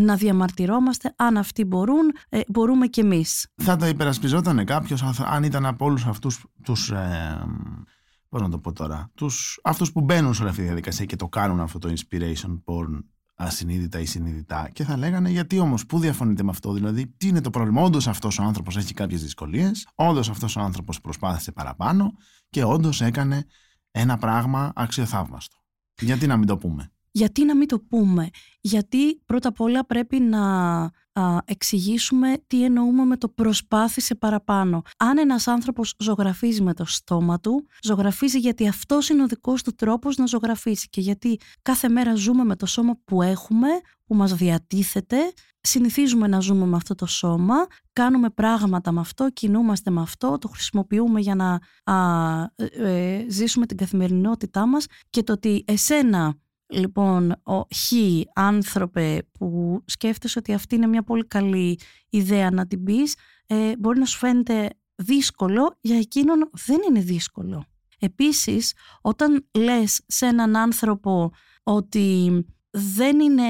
να 0.00 0.16
διαμαρτυρόμαστε 0.16 1.14
αν 1.16 1.36
αυτοί 1.36 1.64
μπορούν, 1.64 2.12
ε, 2.28 2.40
μπορούμε 2.48 2.86
και 2.86 3.00
εμείς. 3.00 3.48
Θα 3.62 3.76
τα 3.76 3.88
υπερασπιζόταν 3.88 4.64
κάποιος 4.64 5.02
αν 5.24 5.42
ήταν 5.42 5.66
από 5.66 5.84
όλους 5.84 6.06
αυτούς 6.06 6.44
τους... 6.62 6.90
Ε, 6.90 7.44
πώς 8.34 8.42
να 8.42 8.48
το 8.48 8.58
πω 8.58 8.72
τώρα, 8.72 9.10
τους, 9.14 9.60
αυτούς 9.62 9.92
που 9.92 10.00
μπαίνουν 10.00 10.34
σε 10.34 10.40
όλη 10.40 10.50
αυτή 10.50 10.60
τη 10.60 10.66
διαδικασία 10.66 11.04
και 11.04 11.16
το 11.16 11.28
κάνουν 11.28 11.60
αυτό 11.60 11.78
το 11.78 11.92
inspiration 11.92 12.60
porn 12.64 13.02
ασυνείδητα 13.34 14.00
ή 14.00 14.04
συνειδητά 14.06 14.70
και 14.72 14.84
θα 14.84 14.96
λέγανε 14.96 15.30
γιατί 15.30 15.58
όμως 15.58 15.86
πού 15.86 15.98
διαφωνείτε 15.98 16.42
με 16.42 16.50
αυτό 16.50 16.72
δηλαδή 16.72 17.06
τι 17.06 17.28
είναι 17.28 17.40
το 17.40 17.50
πρόβλημα; 17.50 17.82
Όντως 17.82 18.08
αυτός 18.08 18.38
ο 18.38 18.42
άνθρωπος 18.42 18.76
έχει 18.76 18.94
κάποιες 18.94 19.22
δυσκολίες 19.22 19.88
όντως 19.94 20.30
αυτός 20.30 20.56
ο 20.56 20.60
άνθρωπος 20.60 21.00
προσπάθησε 21.00 21.52
παραπάνω 21.52 22.12
και 22.50 22.64
όντως 22.64 23.00
έκανε 23.00 23.44
ένα 23.90 24.16
πράγμα 24.16 24.72
αξιοθαύμαστο 24.74 25.56
γιατί 26.00 26.26
να 26.26 26.36
μην 26.36 26.46
το 26.46 26.56
πούμε; 26.58 26.92
Γιατί 27.10 27.44
να 27.44 27.56
μην 27.56 27.68
το 27.68 27.80
πούμε; 27.80 28.28
Γιατί 28.60 29.20
πρώτα 29.26 29.48
απ' 29.48 29.60
όλα 29.60 29.86
πρέπει 29.86 30.20
να 30.20 30.90
α, 31.20 31.38
εξηγήσουμε 31.44 32.34
τι 32.46 32.64
εννοούμε 32.64 33.04
με 33.04 33.16
το 33.16 33.28
προσπάθησε 33.28 34.14
παραπάνω. 34.14 34.82
Αν 34.96 35.18
ένας 35.18 35.46
άνθρωπος 35.46 35.94
ζωγραφίζει 35.98 36.62
με 36.62 36.74
το 36.74 36.84
στόμα 36.84 37.40
του, 37.40 37.66
ζωγραφίζει 37.82 38.38
γιατί 38.38 38.68
αυτός 38.68 39.08
είναι 39.08 39.22
ο 39.22 39.26
δικός 39.26 39.62
του 39.62 39.74
τρόπος 39.74 40.16
να 40.16 40.26
ζωγραφίσει 40.26 40.88
και 40.88 41.00
γιατί 41.00 41.40
κάθε 41.62 41.88
μέρα 41.88 42.14
ζούμε 42.14 42.44
με 42.44 42.56
το 42.56 42.66
σώμα 42.66 42.98
που 43.04 43.22
έχουμε, 43.22 43.68
που 44.06 44.14
μας 44.14 44.34
διατίθεται, 44.34 45.16
συνηθίζουμε 45.60 46.26
να 46.26 46.40
ζούμε 46.40 46.66
με 46.66 46.76
αυτό 46.76 46.94
το 46.94 47.06
σώμα, 47.06 47.54
κάνουμε 47.92 48.30
πράγματα 48.30 48.92
με 48.92 49.00
αυτό, 49.00 49.30
κινούμαστε 49.30 49.90
με 49.90 50.00
αυτό, 50.00 50.38
το 50.38 50.48
χρησιμοποιούμε 50.48 51.20
για 51.20 51.34
να 51.34 51.60
α, 51.94 52.42
ε, 52.56 52.64
ε, 52.64 53.30
ζήσουμε 53.30 53.66
την 53.66 53.76
καθημερινότητά 53.76 54.66
μας 54.66 54.86
και 55.10 55.22
το 55.22 55.32
ότι 55.32 55.64
εσένα 55.66 56.36
λοιπόν 56.66 57.30
ο 57.30 57.60
χ 57.60 57.92
άνθρωπε 58.34 59.26
που 59.38 59.82
σκέφτεσαι 59.84 60.38
ότι 60.38 60.52
αυτή 60.52 60.74
είναι 60.74 60.86
μια 60.86 61.02
πολύ 61.02 61.26
καλή 61.26 61.78
ιδέα 62.10 62.50
να 62.50 62.66
την 62.66 62.84
πεις 62.84 63.16
ε, 63.46 63.76
μπορεί 63.78 63.98
να 63.98 64.04
σου 64.04 64.18
φαίνεται 64.18 64.70
δύσκολο 64.94 65.78
για 65.80 65.98
εκείνον 65.98 66.50
δεν 66.66 66.78
είναι 66.88 67.00
δύσκολο. 67.00 67.64
Επίσης 67.98 68.72
όταν 69.00 69.46
λες 69.52 70.00
σε 70.06 70.26
έναν 70.26 70.56
άνθρωπο 70.56 71.30
ότι 71.62 72.44
δεν 72.76 73.20
είναι, 73.20 73.44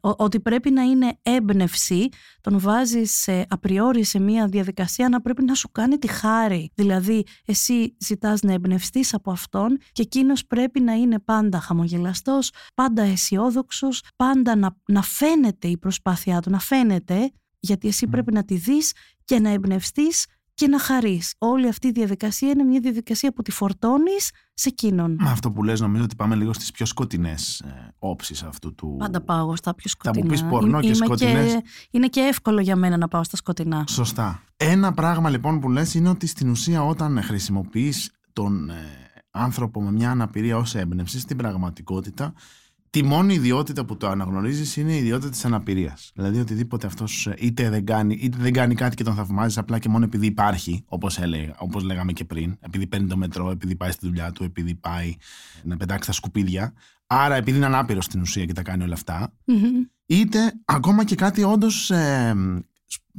ότι 0.00 0.40
πρέπει 0.40 0.70
να 0.70 0.82
είναι 0.82 1.18
έμπνευση, 1.22 2.08
τον 2.40 2.58
βάζεις 2.58 3.14
σε, 3.14 3.46
απριόρι 3.48 4.04
σε 4.04 4.18
μια 4.20 4.46
διαδικασία 4.46 5.08
να 5.08 5.20
πρέπει 5.20 5.44
να 5.44 5.54
σου 5.54 5.70
κάνει 5.72 5.98
τη 5.98 6.06
χάρη. 6.06 6.70
Δηλαδή, 6.74 7.24
εσύ 7.44 7.96
ζητάς 8.00 8.42
να 8.42 8.52
εμπνευστείς 8.52 9.14
από 9.14 9.30
αυτόν 9.30 9.78
και 9.92 10.02
εκείνος 10.02 10.46
πρέπει 10.46 10.80
να 10.80 10.92
είναι 10.92 11.18
πάντα 11.18 11.60
χαμογελαστός, 11.60 12.50
πάντα 12.74 13.02
αισιόδοξος, 13.02 14.02
πάντα 14.16 14.56
να, 14.56 14.76
να 14.88 15.02
φαίνεται 15.02 15.68
η 15.68 15.78
προσπάθειά 15.78 16.40
του, 16.40 16.50
να 16.50 16.58
φαίνεται, 16.58 17.30
γιατί 17.58 17.88
εσύ 17.88 18.06
πρέπει 18.06 18.32
να 18.32 18.44
τη 18.44 18.54
δεις 18.54 18.92
και 19.24 19.40
να 19.40 19.48
εμπνευστείς 19.48 20.26
και 20.54 20.68
να 20.68 20.78
χαρείς. 20.78 21.34
Όλη 21.38 21.68
αυτή 21.68 21.86
η 21.86 21.90
διαδικασία 21.90 22.50
είναι 22.50 22.62
μια 22.62 22.80
διαδικασία 22.80 23.32
που 23.32 23.42
τη 23.42 23.50
φορτώνεις 23.50 24.30
σε 24.54 24.68
εκείνον. 24.68 25.16
Με 25.20 25.30
αυτό 25.30 25.50
που 25.50 25.62
λες 25.62 25.80
νομίζω 25.80 26.04
ότι 26.04 26.16
πάμε 26.16 26.34
λίγο 26.34 26.52
στις 26.52 26.70
πιο 26.70 26.86
σκοτεινές 26.86 27.60
ε, 27.60 27.94
όψεις 27.98 28.42
αυτού 28.42 28.74
του... 28.74 28.96
Πάντα 28.98 29.20
πάω 29.20 29.56
στα 29.56 29.74
πιο 29.74 29.90
σκοτεινά. 29.90 30.14
Θα 30.14 30.24
μου 30.24 30.30
πεις 30.30 30.44
πορνό 30.44 30.80
και 30.80 30.94
σκοτεινές. 30.94 31.52
Και, 31.52 31.62
είναι 31.90 32.06
και 32.06 32.20
εύκολο 32.20 32.60
για 32.60 32.76
μένα 32.76 32.96
να 32.96 33.08
πάω 33.08 33.24
στα 33.24 33.36
σκοτεινά. 33.36 33.84
Σωστά. 33.88 34.42
Ένα 34.56 34.92
πράγμα 34.92 35.30
λοιπόν 35.30 35.60
που 35.60 35.70
λες 35.70 35.94
είναι 35.94 36.08
ότι 36.08 36.26
στην 36.26 36.50
ουσία 36.50 36.84
όταν 36.84 37.22
χρησιμοποιείς 37.22 38.10
τον 38.32 38.70
ε, 38.70 38.74
άνθρωπο 39.30 39.82
με 39.82 39.92
μια 39.92 40.10
αναπηρία 40.10 40.56
ως 40.56 40.74
έμπνευση 40.74 41.20
στην 41.20 41.36
πραγματικότητα 41.36 42.32
τη 42.94 43.02
μόνη 43.02 43.34
ιδιότητα 43.34 43.84
που 43.84 43.96
το 43.96 44.08
αναγνωρίζεις 44.08 44.76
είναι 44.76 44.92
η 44.92 44.96
ιδιότητα 44.96 45.30
της 45.30 45.44
αναπηρίας. 45.44 46.10
Δηλαδή, 46.14 46.40
οτιδήποτε 46.40 46.86
αυτός 46.86 47.26
ε, 47.26 47.34
είτε 47.38 47.70
δεν 47.70 47.86
κάνει, 47.86 48.18
είτε 48.20 48.36
δεν 48.40 48.52
κάνει 48.52 48.74
κάτι 48.74 48.96
και 48.96 49.04
τον 49.04 49.14
θαυμάζεις 49.14 49.58
απλά 49.58 49.78
και 49.78 49.88
μόνο 49.88 50.04
επειδή 50.04 50.26
υπάρχει, 50.26 50.84
όπως 50.86 51.18
όπως 51.58 51.82
λέγαμε 51.82 52.12
και 52.12 52.24
πριν, 52.24 52.56
επειδή 52.60 52.86
παίρνει 52.86 53.08
το 53.08 53.16
μετρό, 53.16 53.50
επειδή 53.50 53.76
πάει 53.76 53.90
στη 53.90 54.06
δουλειά 54.06 54.32
του, 54.32 54.44
επειδή 54.44 54.74
πάει 54.74 55.16
να 55.62 55.76
πετάξει 55.76 56.08
τα 56.08 56.14
σκουπίδια. 56.14 56.72
Άρα, 57.06 57.34
επειδή 57.34 57.56
είναι 57.56 57.66
ανάπηρος 57.66 58.04
στην 58.04 58.20
ουσία 58.20 58.44
και 58.44 58.52
τα 58.52 58.62
κάνει 58.62 58.82
όλα 58.82 58.96
είτε 60.06 60.52
ακόμα 60.64 61.04
και 61.04 61.14
κάτι 61.14 61.42
όντως. 61.42 61.90
Ε, 61.90 62.34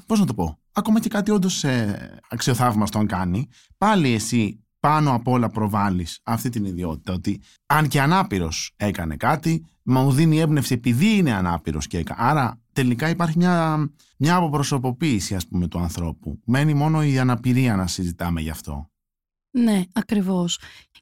Πώς 0.06 0.20
να 0.20 0.26
το 0.26 0.34
πω, 0.34 0.60
ακόμα 0.72 1.00
και 1.00 1.10
κάτι 1.10 1.32
όντως 1.32 1.64
ε, 1.64 2.20
αξιοθαύμαστο 2.30 3.00
αν 3.00 3.08
κάνει, 3.08 3.48
πάλι 3.78 4.14
εσύ 4.14 4.65
πάνω 4.86 5.14
απ' 5.14 5.28
όλα 5.28 5.50
προβάλλεις 5.50 6.20
αυτή 6.24 6.50
την 6.50 6.66
ιδιότητα 6.66 7.14
ότι 7.14 7.42
αν 7.66 7.88
και 7.88 8.02
ανάπηρος 8.02 8.74
έκανε 8.76 9.16
κάτι 9.16 9.66
μου 9.84 10.12
δίνει 10.12 10.40
έμπνευση 10.40 10.74
επειδή 10.74 11.18
είναι 11.18 11.34
ανάπηρος 11.34 11.88
και 11.88 11.98
έκανε. 11.98 12.20
Άρα 12.24 12.62
τελικά 12.74 13.10
υπάρχει 13.10 13.38
μια, 13.38 13.88
μια 14.18 14.36
αποπροσωποποίηση 14.36 15.36
ας 15.36 15.48
πούμε 15.48 15.68
του 15.68 15.80
ανθρώπου. 15.80 16.40
Μένει 16.46 16.74
μόνο 16.74 17.04
η 17.04 17.20
αναπηρία 17.20 17.76
να 17.76 17.88
συζητάμε 17.88 18.42
γι' 18.42 18.50
αυτό. 18.50 18.90
Ναι, 19.52 19.84
ακριβώς. 19.94 20.60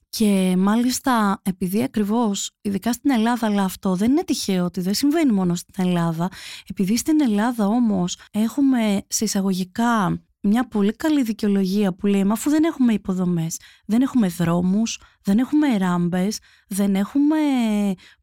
Και 0.09 0.55
μάλιστα 0.57 1.41
επειδή 1.43 1.83
ακριβώς, 1.83 2.51
ειδικά 2.61 2.93
στην 2.93 3.11
Ελλάδα, 3.11 3.47
αλλά 3.47 3.63
αυτό 3.63 3.95
δεν 3.95 4.11
είναι 4.11 4.23
τυχαίο 4.23 4.65
ότι 4.65 4.81
δεν 4.81 4.93
συμβαίνει 4.93 5.31
μόνο 5.31 5.55
στην 5.55 5.73
Ελλάδα, 5.87 6.29
επειδή 6.69 6.97
στην 6.97 7.21
Ελλάδα 7.21 7.67
όμως 7.67 8.17
έχουμε 8.31 9.03
σε 9.07 9.23
εισαγωγικά 9.23 10.21
μια 10.43 10.67
πολύ 10.67 10.91
καλή 10.91 11.23
δικαιολογία 11.23 11.93
που 11.93 12.07
λέει 12.07 12.25
αφού 12.31 12.49
δεν 12.49 12.63
έχουμε 12.63 12.93
υποδομές, 12.93 13.59
δεν 13.85 14.01
έχουμε 14.01 14.27
δρόμους, 14.27 14.99
δεν 15.23 15.37
έχουμε 15.37 15.77
ράμπες, 15.77 16.39
δεν 16.67 16.95
έχουμε 16.95 17.37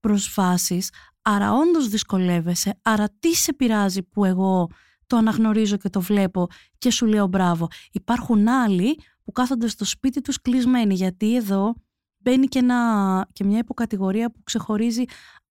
προσβάσεις, 0.00 0.90
άρα 1.22 1.52
όντως 1.52 1.88
δυσκολεύεσαι, 1.88 2.78
άρα 2.82 3.08
τι 3.18 3.34
σε 3.34 3.52
πειράζει 3.52 4.02
που 4.02 4.24
εγώ 4.24 4.68
το 5.06 5.16
αναγνωρίζω 5.16 5.76
και 5.76 5.88
το 5.88 6.00
βλέπω 6.00 6.46
και 6.78 6.90
σου 6.90 7.06
λέω 7.06 7.26
μπράβο. 7.26 7.68
Υπάρχουν 7.92 8.48
άλλοι 8.48 8.98
που 9.24 9.32
κάθονται 9.32 9.68
στο 9.68 9.84
σπίτι 9.84 10.20
τους 10.20 10.40
κλεισμένοι 10.40 10.94
γιατί 10.94 11.36
εδώ 11.36 11.74
μπαίνει 12.18 12.46
και, 12.46 12.58
ένα, 12.58 13.28
και 13.32 13.44
μια 13.44 13.58
υποκατηγορία 13.58 14.30
που 14.30 14.40
ξεχωρίζει 14.44 15.04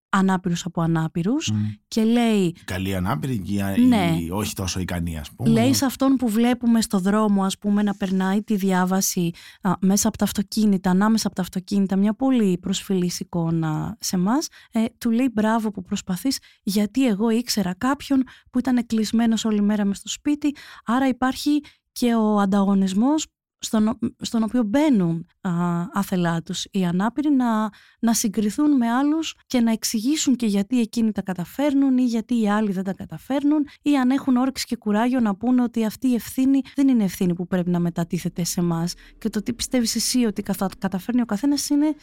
ανάπηρους 0.10 0.66
από 0.66 0.82
ανάπηρους 0.82 1.52
και 1.88 2.04
λέει... 2.04 2.56
Καλή 2.66 2.96
ανάπηρη 2.96 3.42
ή 3.76 3.82
ναι. 3.82 4.18
όχι 4.32 4.54
τόσο 4.54 4.80
ικανή 4.80 5.18
ας 5.18 5.32
πούμε. 5.32 5.50
Λέει 5.50 5.74
σε 5.74 5.86
αυτόν 5.86 6.16
που 6.16 6.30
βλέπουμε 6.30 6.82
στο 6.82 7.00
δρόμο 7.00 7.44
ας 7.44 7.58
πούμε 7.58 7.84
να 7.84 7.96
περνάει 7.96 8.44
τη 8.44 8.56
διάβαση 8.56 9.32
μέσα 9.80 10.08
από 10.08 10.18
τα 10.18 10.24
αυτοκίνητα, 10.24 10.90
ανάμεσα 10.90 11.28
από 11.28 11.36
τα 11.36 11.42
αυτοκίνητα, 11.42 11.96
μια 11.96 12.14
πολύ 12.14 12.58
προσφυλής 12.58 13.20
εικόνα 13.20 13.98
σε 14.00 14.16
εμάς. 14.16 14.48
Ε, 14.72 14.86
του 14.98 15.12
λέει 15.12 15.30
μπράβο 15.34 15.72
που 15.72 15.82
προσπαθείς 15.82 16.40
γιατί 16.64 17.08
εγώ 17.08 17.30
ήξερα 17.30 17.76
κάποιον 17.78 18.24
που 18.52 18.60
ήταν 18.60 18.86
κλεισμένος 18.86 19.46
όλη 19.46 19.62
μέρα 19.62 19.86
μες 19.86 19.98
στο 19.98 20.10
σπίτι 20.10 20.56
άρα 20.86 21.08
υπάρχει 21.08 21.62
και 21.92 22.16
ο 22.16 22.40
ανταγωνισμός 22.40 23.26
στον, 23.60 24.00
στον 24.22 24.44
οποίο 24.44 24.64
μπαίνουν 24.64 25.26
α, 25.42 25.52
άθελά 25.94 26.42
τους 26.42 26.66
οι 26.72 26.86
ανάπηροι 26.86 27.30
να, 27.30 27.70
να 28.00 28.14
συγκριθούν 28.14 28.78
με 28.78 28.90
άλλους 28.90 29.36
και 29.48 29.62
να 29.62 29.72
εξηγήσουν 29.72 30.36
και 30.36 30.46
γιατί 30.46 30.80
εκείνοι 30.80 31.12
τα 31.12 31.22
καταφέρνουν 31.22 31.98
ή 31.98 32.04
γιατί 32.04 32.42
οι 32.42 32.50
άλλοι 32.50 32.72
δεν 32.72 32.84
τα 32.84 32.94
καταφέρνουν 32.94 33.68
ή 33.82 33.98
αν 33.98 34.10
έχουν 34.10 34.38
όρεξη 34.38 34.66
και 34.66 34.76
κουράγιο 34.76 35.20
να 35.20 35.36
πούνε 35.36 35.62
ότι 35.62 35.86
αυτή 35.86 36.08
η 36.08 36.14
ευθύνη 36.14 36.62
δεν 36.76 36.88
είναι 36.88 37.04
ευθύνη 37.04 37.34
που 37.34 37.48
πρέπει 37.48 37.70
να 37.70 37.80
μετατίθεται 37.80 38.44
σε 38.44 38.60
εμάς 38.60 38.94
και 39.18 39.30
το 39.30 39.44
τι 39.44 39.54
πιστεύεις 39.54 39.96
εσύ 39.96 40.26
ότι 40.26 40.44
καταφέρνει 40.78 41.22
ο 41.22 41.26
καθένας 41.26 41.70
είναι 41.70 41.96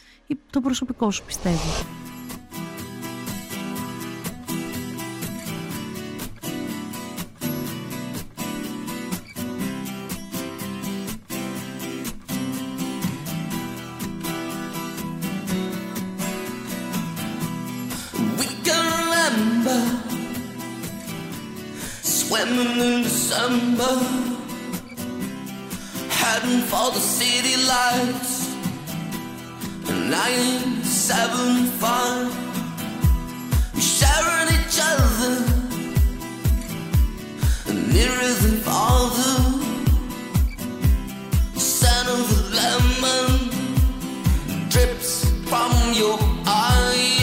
το 0.51 0.61
προσωπικό 0.61 1.11
σου 1.11 1.25
πιστεύω. 1.25 2.06
December, 23.29 23.95
heading 26.09 26.61
for 26.71 26.93
the 26.93 27.01
city 27.01 27.57
lights. 27.67 28.55
Nine, 29.89 30.85
seven, 30.85 31.65
five, 31.83 32.31
we 33.75 33.81
sharing 33.81 34.49
each 34.57 34.79
other, 34.81 35.35
nearer 37.93 38.33
than 38.43 38.61
farther. 38.61 39.35
Scent 41.57 42.09
of 42.09 42.29
the 42.31 42.43
lemon 42.61 43.31
drips 44.69 45.29
from 45.49 45.73
your 45.95 46.17
eyes. 46.47 47.16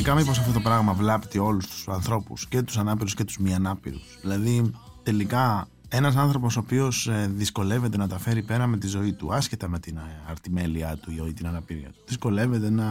Άρα 0.00 0.08
τελικά 0.08 0.22
μήπως 0.24 0.38
αυτό 0.38 0.52
το 0.52 0.60
πράγμα 0.60 0.92
βλάπτει 0.92 1.38
όλους 1.38 1.66
τους 1.66 1.88
ανθρώπους 1.88 2.48
και 2.48 2.62
τους 2.62 2.78
ανάπηρους 2.78 3.14
και 3.14 3.24
τους 3.24 3.38
μη 3.38 3.54
ανάπηρους. 3.54 4.18
Δηλαδή 4.20 4.70
τελικά 5.02 5.68
ένας 5.88 6.16
άνθρωπος 6.16 6.56
ο 6.56 6.60
οποίος 6.60 7.08
ε, 7.08 7.30
δυσκολεύεται 7.34 7.96
να 7.96 8.08
τα 8.08 8.18
φέρει 8.18 8.42
πέρα 8.42 8.66
με 8.66 8.76
τη 8.76 8.86
ζωή 8.86 9.12
του 9.12 9.34
άσχετα 9.34 9.68
με 9.68 9.78
την 9.78 9.98
αρτιμέλειά 10.28 10.96
του 10.96 11.26
ή 11.28 11.32
την 11.32 11.46
αναπηρία 11.46 11.88
του. 11.88 12.04
Δυσκολεύεται 12.06 12.70
να... 12.70 12.84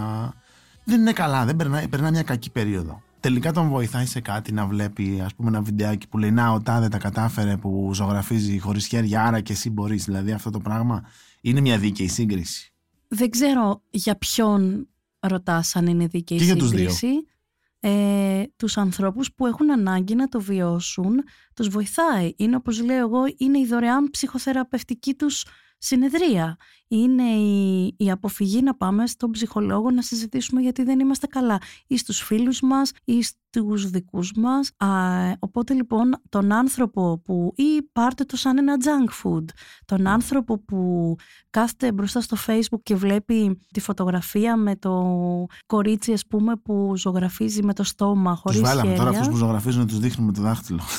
Δεν 0.83 0.99
είναι 0.99 1.11
καλά, 1.11 1.45
δεν 1.45 1.55
περνάει, 1.55 1.87
περνάει 1.87 2.11
μια 2.11 2.23
κακή 2.23 2.51
περίοδο. 2.51 3.01
Τελικά 3.19 3.51
τον 3.51 3.69
βοηθάει 3.69 4.05
σε 4.05 4.19
κάτι 4.19 4.51
να 4.51 4.65
βλέπει 4.65 5.21
ας 5.25 5.35
πούμε 5.35 5.49
ένα 5.49 5.61
βιντεάκι 5.61 6.07
που 6.07 6.17
λέει 6.17 6.31
να 6.31 6.51
ο 6.51 6.61
τάδε 6.61 6.87
τα 6.87 6.97
κατάφερε 6.97 7.57
που 7.57 7.91
ζωγραφίζει 7.93 8.59
χωρίς 8.59 8.87
χέρια 8.87 9.23
άρα 9.23 9.41
και 9.41 9.53
εσύ 9.53 9.69
μπορείς. 9.69 10.05
Δηλαδή 10.05 10.31
αυτό 10.31 10.49
το 10.49 10.59
πράγμα 10.59 11.03
είναι 11.41 11.61
μια 11.61 11.77
δίκαιη 11.77 12.07
σύγκριση. 12.07 12.73
Δεν 13.07 13.29
ξέρω 13.29 13.81
για 13.89 14.15
ποιον 14.15 14.87
ρωτάς 15.19 15.75
αν 15.75 15.87
είναι 15.87 16.07
δίκαιη 16.07 16.37
Και 16.37 16.43
για 16.43 16.55
τους 16.55 16.69
σύγκριση. 16.69 17.07
Ε, 17.81 18.43
τους 18.55 18.77
ανθρώπους 18.77 19.33
που 19.33 19.45
έχουν 19.45 19.71
ανάγκη 19.71 20.15
να 20.15 20.27
το 20.27 20.41
βιώσουν 20.41 21.23
τους 21.55 21.67
βοηθάει. 21.67 22.33
Είναι 22.37 22.55
όπως 22.55 22.81
λέω 22.83 22.97
εγώ, 22.97 23.21
είναι 23.37 23.59
η 23.59 23.65
δωρεάν 23.65 24.09
ψυχοθεραπευτική 24.09 25.13
τους 25.13 25.45
συνεδρία. 25.79 26.57
Είναι 26.87 27.23
η, 27.23 27.93
η 27.97 28.11
αποφυγή 28.11 28.61
να 28.61 28.75
πάμε 28.75 29.07
στον 29.07 29.31
ψυχολόγο 29.31 29.91
να 29.91 30.01
συζητήσουμε 30.01 30.61
γιατί 30.61 30.83
δεν 30.83 30.99
είμαστε 30.99 31.27
καλά 31.27 31.61
ή 31.87 31.97
στους 31.97 32.19
φίλους 32.21 32.61
μας 32.61 32.91
ή 33.03 33.23
στους 33.23 33.89
δικούς 33.89 34.31
μας. 34.35 34.71
Α, 34.77 34.87
οπότε 35.39 35.73
λοιπόν 35.73 36.21
τον 36.29 36.51
άνθρωπο 36.51 37.21
που 37.23 37.53
ή 37.55 37.81
πάρτε 37.91 38.23
το 38.23 38.35
σαν 38.37 38.57
ένα 38.57 38.75
junk 38.83 39.23
food, 39.23 39.43
τον 39.85 40.07
άνθρωπο 40.07 40.57
που 40.59 41.15
κάθεται 41.49 41.91
μπροστά 41.91 42.21
στο 42.21 42.37
facebook 42.47 42.81
και 42.83 42.95
βλέπει 42.95 43.59
τη 43.73 43.79
φωτογραφία 43.79 44.55
με 44.55 44.75
το 44.75 45.15
κορίτσι 45.65 46.13
ας 46.13 46.27
πούμε 46.27 46.55
που 46.55 46.93
ζωγραφίζει 46.95 47.63
με 47.63 47.73
το 47.73 47.83
στόμα 47.83 48.31
Τους 48.31 48.41
χωρίς 48.41 48.59
βάλαμε 48.61 48.81
χέρια. 48.81 48.97
τώρα 48.97 49.09
αυτούς 49.09 49.29
που 49.29 49.35
ζωγραφίζουν 49.35 49.79
να 49.79 49.87
τους 49.87 49.99
δείχνουμε 49.99 50.27
με 50.31 50.37
το 50.37 50.41
δάχτυλο. 50.41 50.81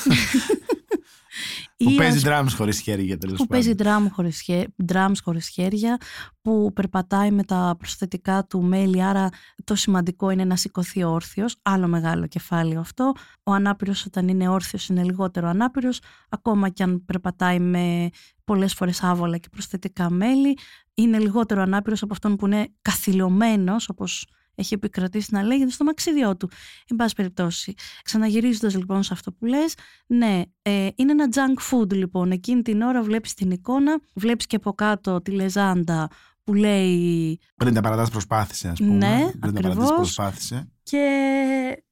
Ή 1.83 1.85
που 1.85 1.91
ας 1.91 1.97
παίζει 1.97 2.23
drums 2.27 2.49
χωρίς 2.57 2.81
χέρια 2.81 3.19
τέλος 3.19 3.37
που 3.37 3.47
πάντων. 3.47 3.65
παίζει 3.65 3.75
drum 3.79 4.11
χωρίς, 4.13 4.41
χέ- 4.41 4.69
drums 4.93 5.15
χωρίς 5.25 5.49
χέρια, 5.49 5.97
που 6.43 6.73
περπατάει 6.73 7.31
με 7.31 7.45
τα 7.45 7.75
προσθετικά 7.79 8.45
του 8.47 8.63
μέλη, 8.63 9.03
άρα 9.03 9.29
το 9.65 9.75
σημαντικό 9.75 10.31
είναι 10.31 10.45
να 10.45 10.57
σηκωθεί 10.57 11.05
όρθιος, 11.05 11.57
άλλο 11.63 11.89
μεγάλο 11.89 12.27
κεφάλαιο 12.27 12.81
αυτό. 12.81 13.13
Ο 13.43 13.53
ανάπηρος 13.53 14.05
όταν 14.07 14.29
είναι 14.29 14.49
όρθιος 14.49 14.89
είναι 14.89 15.03
λιγότερο 15.03 15.49
ανάπηρος, 15.49 16.01
ακόμα 16.29 16.69
και 16.69 16.83
αν 16.83 17.05
περπατάει 17.05 17.61
με 17.61 18.09
πολλές 18.45 18.75
φορές 18.75 19.03
άβολα 19.03 19.37
και 19.39 19.49
προσθετικά 19.51 20.11
μέλη, 20.11 20.59
είναι 20.95 21.19
λιγότερο 21.19 21.63
ανάπηρος 21.63 22.03
από 22.03 22.13
αυτόν 22.13 22.37
που 22.37 22.47
είναι 22.47 22.69
καθυλωμένος, 22.83 23.89
όπως 23.89 24.27
έχει 24.61 24.75
επικρατήσει 24.75 25.29
να 25.33 25.43
λέγεται 25.43 25.71
στο 25.71 25.85
μαξίδιό 25.85 26.37
του. 26.37 26.51
Εν 26.89 26.97
πάση 26.97 27.15
περιπτώσει, 27.15 27.75
ξαναγυρίζοντας 28.03 28.77
λοιπόν 28.77 29.03
σε 29.03 29.13
αυτό 29.13 29.33
που 29.33 29.45
λες, 29.45 29.75
ναι, 30.07 30.43
ε, 30.63 30.89
είναι 30.95 31.13
ένα 31.13 31.29
junk 31.35 31.77
food 31.79 31.93
λοιπόν. 31.93 32.31
Εκείνη 32.31 32.63
την 32.63 32.83
ώρα 32.83 33.03
βλέπεις 33.03 33.35
την 33.35 33.51
εικόνα, 33.51 34.01
βλέπεις 34.15 34.47
και 34.47 34.57
από 34.57 34.73
κάτω 34.73 35.21
τη 35.23 35.31
λεζάντα 35.31 36.09
που 36.45 36.55
λέει 36.55 37.39
Πριν 37.57 37.75
τα 37.75 37.81
παρατάς 37.81 38.11
προσπάθησε 38.11 38.69
ας 38.69 38.79
πούμε. 38.79 38.95
Ναι, 38.95 39.29
Πριν 39.31 39.41
τα 39.41 39.49
ακριβώς. 39.49 39.75
παρατάς 39.75 39.95
προσπάθησε. 39.97 40.71
και 40.83 41.03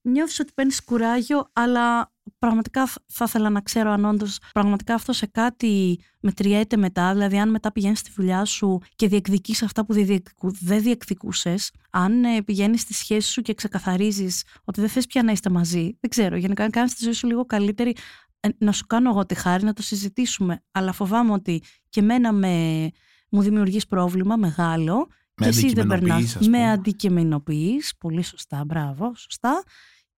νιώθεις 0.03 0.39
ότι 0.41 0.53
παίρνεις 0.55 0.85
κουράγιο, 0.85 1.51
αλλά 1.53 2.13
πραγματικά 2.39 2.87
θ- 2.87 2.99
θα 3.07 3.25
ήθελα 3.29 3.51
να 3.51 3.61
ξέρω 3.61 3.91
αν 3.91 4.05
όντως 4.05 4.39
πραγματικά 4.53 4.95
αυτό 4.95 5.13
σε 5.13 5.27
κάτι 5.27 6.01
μετριέται 6.21 6.77
μετά. 6.77 7.13
Δηλαδή, 7.13 7.39
αν 7.39 7.51
μετά 7.51 7.73
πηγαίνεις 7.73 7.99
στη 7.99 8.11
δουλειά 8.17 8.45
σου 8.45 8.81
και 8.97 9.09
διεκδικείς 9.09 9.63
αυτά 9.63 9.85
που 9.87 9.93
δεν 9.93 10.07
διεκδικου- 10.07 10.57
δεν 10.61 10.83
διεκδικούσες, 10.83 11.71
αν 11.91 12.25
ε, 12.25 12.43
πηγαίνεις 12.43 12.81
στη 12.81 12.95
σχέση 12.95 13.31
σου 13.31 13.43
και 13.43 13.55
ξεκαθαρίζεις 13.55 14.45
ότι 14.65 14.81
δεν 14.81 14.89
θες 14.89 15.07
πια 15.07 15.23
να 15.23 15.33
είστε 15.33 15.51
μαζί, 15.51 15.97
δεν 16.01 16.11
ξέρω, 16.11 16.37
γενικά 16.37 16.63
να 16.63 16.71
κάνεις 16.71 16.95
τη 16.95 17.05
ζωή 17.05 17.13
σου 17.13 17.27
λίγο 17.27 17.45
καλύτερη, 17.45 17.95
ε, 18.41 18.49
να 18.59 18.73
σου 18.73 18.87
κάνω 18.87 19.11
εγώ 19.11 19.27
τη 19.27 19.35
χάρη 19.35 19.65
να 19.65 19.73
το 19.73 19.83
συζητήσουμε. 19.83 20.63
Αλλά 20.73 20.93
φοβάμαι 20.93 21.33
ότι 21.33 21.63
και 21.89 22.03
μένα 22.03 22.33
με, 22.33 22.89
μου 23.31 23.43
δημιουργείς 23.43 23.87
πρόβλημα 23.87 24.37
μεγάλο. 24.37 25.07
Με 25.41 25.45
και 25.45 25.49
εσύ 25.49 25.73
δεν 25.73 25.87
περνάς. 25.87 25.93
αντικειμενοποιείς, 25.93 26.37
ας 26.37 26.45
πούμε. 26.45 26.59
Με 26.59 26.71
αντικειμενοποιείς. 26.71 27.93
Πολύ 27.99 28.23
σωστά, 28.23 28.65
μπράβο, 28.65 29.13
σωστά. 29.17 29.63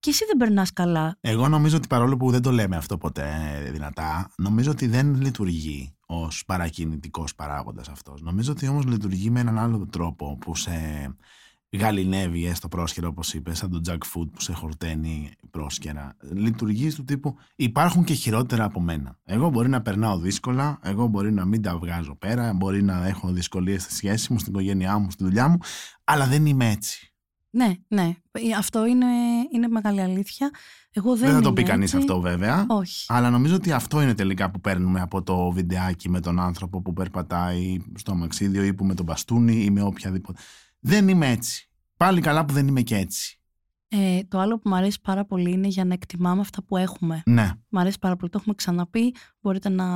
Και 0.01 0.11
εσύ 0.11 0.25
δεν 0.27 0.37
περνάς 0.37 0.73
καλά. 0.73 1.17
Εγώ 1.21 1.49
νομίζω 1.49 1.77
ότι 1.77 1.87
παρόλο 1.87 2.17
που 2.17 2.31
δεν 2.31 2.43
το 2.43 2.51
λέμε 2.51 2.77
αυτό 2.77 2.99
ποτέ 2.99 3.29
δυνατά, 3.73 4.31
νομίζω 4.37 4.71
ότι 4.71 4.87
δεν 4.87 5.21
λειτουργεί 5.21 5.95
ως 6.07 6.45
παρακινητικός 6.47 7.35
παράγοντας 7.35 7.89
αυτός. 7.89 8.23
Νομίζω 8.23 8.53
ότι 8.53 8.69
όμως 8.69 8.85
λειτουργεί 8.85 9.31
με 9.31 9.41
έναν 9.41 9.59
άλλο 9.59 9.87
τρόπο 9.87 10.37
που 10.41 10.57
σε 10.57 10.71
γαλινεύει 11.77 12.47
έστω 12.47 12.69
πρόσχερα, 12.69 13.09
όπως 13.09 13.35
είπες, 13.35 13.59
σαν 13.59 13.71
το 13.71 13.81
junk 13.89 13.93
food 13.93 14.31
που 14.33 14.41
σε 14.41 14.53
χορταίνει 14.53 15.31
πρόσχερα. 15.51 16.17
Λειτουργείς 16.33 16.95
του 16.95 17.05
τύπου 17.05 17.37
υπάρχουν 17.57 18.05
και 18.05 18.15
χειρότερα 18.15 18.65
από 18.65 18.81
μένα. 18.81 19.19
Εγώ 19.25 19.49
μπορεί 19.49 19.69
να 19.69 19.83
περνάω 19.83 20.19
δύσκολα, 20.19 20.79
εγώ 20.83 21.07
μπορεί 21.07 21.33
να 21.33 21.45
μην 21.45 21.63
τα 21.63 21.79
βγάζω 21.79 22.17
πέρα, 22.17 22.53
μπορεί 22.53 22.83
να 22.83 23.07
έχω 23.07 23.33
δυσκολίες 23.33 23.83
στη 23.83 23.95
σχέση 23.95 24.33
μου, 24.33 24.39
στην 24.39 24.53
οικογένειά 24.53 24.99
μου, 24.99 25.11
στη 25.11 25.25
δουλειά 25.25 25.49
μου, 25.49 25.59
αλλά 26.05 26.27
δεν 26.27 26.47
είμαι 26.47 26.71
έτσι. 26.71 27.13
Ναι, 27.51 27.75
ναι. 27.89 28.15
Ε, 28.31 28.41
Αυτό 28.59 28.87
είναι, 28.87 29.07
είναι 29.53 29.69
μεγάλη 29.69 30.01
αλήθεια. 30.01 30.51
Εγώ 30.93 31.17
δεν, 31.17 31.27
Δεν, 31.27 31.35
θα 31.35 31.41
το 31.41 31.49
είμαι 31.49 31.63
πει 31.63 31.63
κανείς 31.63 31.95
έτσι. 31.95 31.97
αυτό 31.97 32.21
βέβαια. 32.21 32.67
Όχι. 32.69 33.05
Αλλά 33.09 33.31
νομίζω 33.31 33.55
ότι 33.55 33.73
αυτό 33.73 34.03
είναι 34.03 34.15
τελικά 34.15 34.51
που 34.51 34.61
παίρνουμε 34.61 35.01
από 35.01 35.23
το 35.23 35.51
βιντεάκι 35.51 36.09
με 36.09 36.21
τον 36.21 36.41
άνθρωπο 36.41 36.83
που 36.83 36.93
περπατάει 36.93 37.77
στο 37.95 38.13
αμαξίδιο 38.13 38.65
ή 38.65 38.75
που 38.75 38.85
με 38.85 38.95
τον 38.95 39.05
μπαστούνι 39.05 39.65
ή 39.65 39.71
με 39.71 39.83
οποιαδήποτε. 39.83 40.41
Δεν 40.81 41.09
είμαι 41.09 41.31
έτσι. 41.31 41.69
Πάλι 41.97 42.21
καλά 42.21 42.45
που 42.45 42.53
δεν 42.53 42.69
είμαι 42.69 42.81
και 42.83 42.97
έτσι. 42.97 43.41
Ε, 43.89 44.21
το 44.29 44.39
άλλο 44.39 44.59
που 44.59 44.69
μου 44.69 44.75
αρέσει 44.75 45.01
πάρα 45.01 45.25
πολύ 45.25 45.51
είναι 45.51 45.67
για 45.69 45.85
να 45.85 45.93
εκτιμάμε 45.93 46.41
αυτά 46.41 46.63
που 46.63 46.77
έχουμε. 46.77 47.23
Ναι. 47.27 47.51
Μ' 47.69 47.79
αρέσει 47.79 47.99
πάρα 47.99 48.17
πολύ. 48.17 48.31
Το 48.31 48.39
έχουμε 48.41 48.55
ξαναπεί. 48.55 49.15
Μπορείτε 49.41 49.69
να 49.69 49.87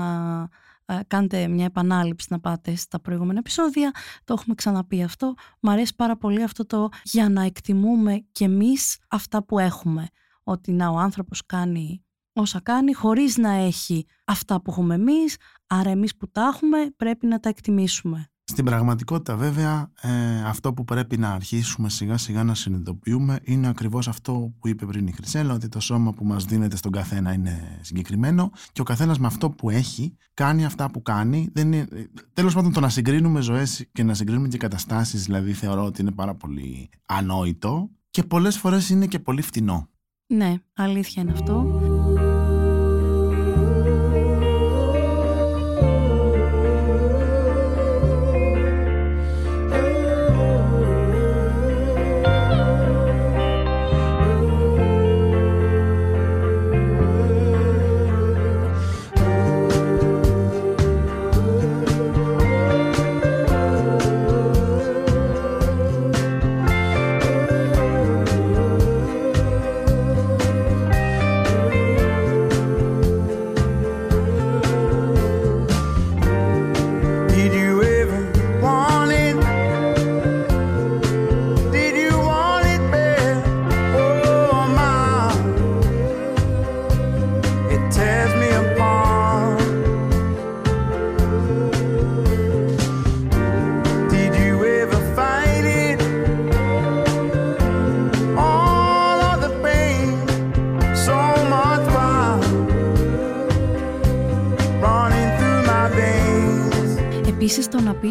ε, 0.87 0.99
κάνετε 1.07 1.49
μια 1.49 1.65
επανάληψη 1.65 2.27
να 2.31 2.41
πάτε 2.41 2.75
στα 2.75 3.01
προηγούμενα 3.01 3.39
επεισόδια. 3.39 3.91
Το 4.25 4.35
έχουμε 4.39 4.55
ξαναπεί 4.55 5.03
αυτό. 5.03 5.35
Μ' 5.61 5.69
αρέσει 5.69 5.95
πάρα 5.95 6.17
πολύ 6.17 6.43
αυτό 6.43 6.67
το 6.67 6.89
για 7.03 7.29
να 7.29 7.43
εκτιμούμε 7.43 8.27
κι 8.33 8.45
εμείς 8.45 8.99
αυτά 9.09 9.45
που 9.45 9.59
έχουμε. 9.59 10.07
Ότι 10.43 10.73
να 10.73 10.89
ο 10.89 10.97
άνθρωπος 10.99 11.47
κάνει 11.47 12.05
όσα 12.33 12.61
κάνει 12.61 12.93
χωρίς 12.93 13.37
να 13.37 13.51
έχει 13.53 14.07
αυτά 14.25 14.63
που 14.63 14.71
έχουμε 14.71 14.95
εμείς. 14.95 15.37
Άρα 15.67 15.91
εμείς 15.91 16.17
που 16.17 16.31
τα 16.31 16.51
έχουμε 16.55 16.91
πρέπει 16.97 17.27
να 17.27 17.41
τα 17.41 17.49
εκτιμήσουμε. 17.49 18.29
Στην 18.47 18.65
πραγματικότητα 18.65 19.37
βέβαια 19.37 19.91
ε, 20.01 20.43
αυτό 20.45 20.75
που 20.75 20.85
πρέπει 20.85 21.19
να 21.19 21.31
αρχίσουμε 21.31 21.89
σιγά 21.89 22.17
σιγά 22.17 22.45
να 22.45 22.55
συνειδητοποιούμε 22.55 23.41
είναι 23.43 23.69
ακριβώς 23.69 24.09
αυτό 24.09 24.55
που 24.59 24.69
είπε 24.69 24.87
πριν 24.87 25.07
η 25.07 25.13
Χρυσέλα 25.13 25.55
ότι 25.55 25.69
το 25.69 25.81
σώμα 25.81 26.13
που 26.13 26.25
μας 26.25 26.45
δίνεται 26.45 26.77
στον 26.77 26.93
καθένα 26.93 27.33
είναι 27.33 27.79
συγκεκριμένο 27.81 28.51
και 28.73 28.81
ο 28.81 28.85
καθένας 28.85 29.19
με 29.19 29.27
αυτό 29.27 29.51
που 29.51 29.71
έχει 29.71 30.17
κάνει 30.35 30.65
αυτά 30.65 30.91
που 30.91 31.03
κάνει. 31.03 31.49
Δεν 31.53 31.73
είναι, 31.73 31.89
τέλος 32.33 32.55
πάντων 32.55 32.73
το 32.73 32.81
να 32.81 32.89
συγκρίνουμε 32.89 33.41
ζωές 33.41 33.87
και 33.93 34.03
να 34.03 34.15
συγκρίνουμε 34.15 34.49
και 34.49 34.59
καταστάσεις 34.59 35.25
δηλαδή 35.25 35.53
θεωρώ 35.53 35.85
ότι 35.85 36.01
είναι 36.01 36.13
πάρα 36.13 36.35
πολύ 36.35 36.91
ανόητο 37.07 37.91
και 38.11 38.23
πολλές 38.23 38.59
φορές 38.59 38.91
είναι 38.91 39.07
και 39.07 39.19
πολύ 39.19 39.43
φτηνό. 39.43 39.89
Ναι, 40.27 40.55
αλήθεια 40.75 41.23
είναι 41.23 41.33
αυτό. 41.33 41.81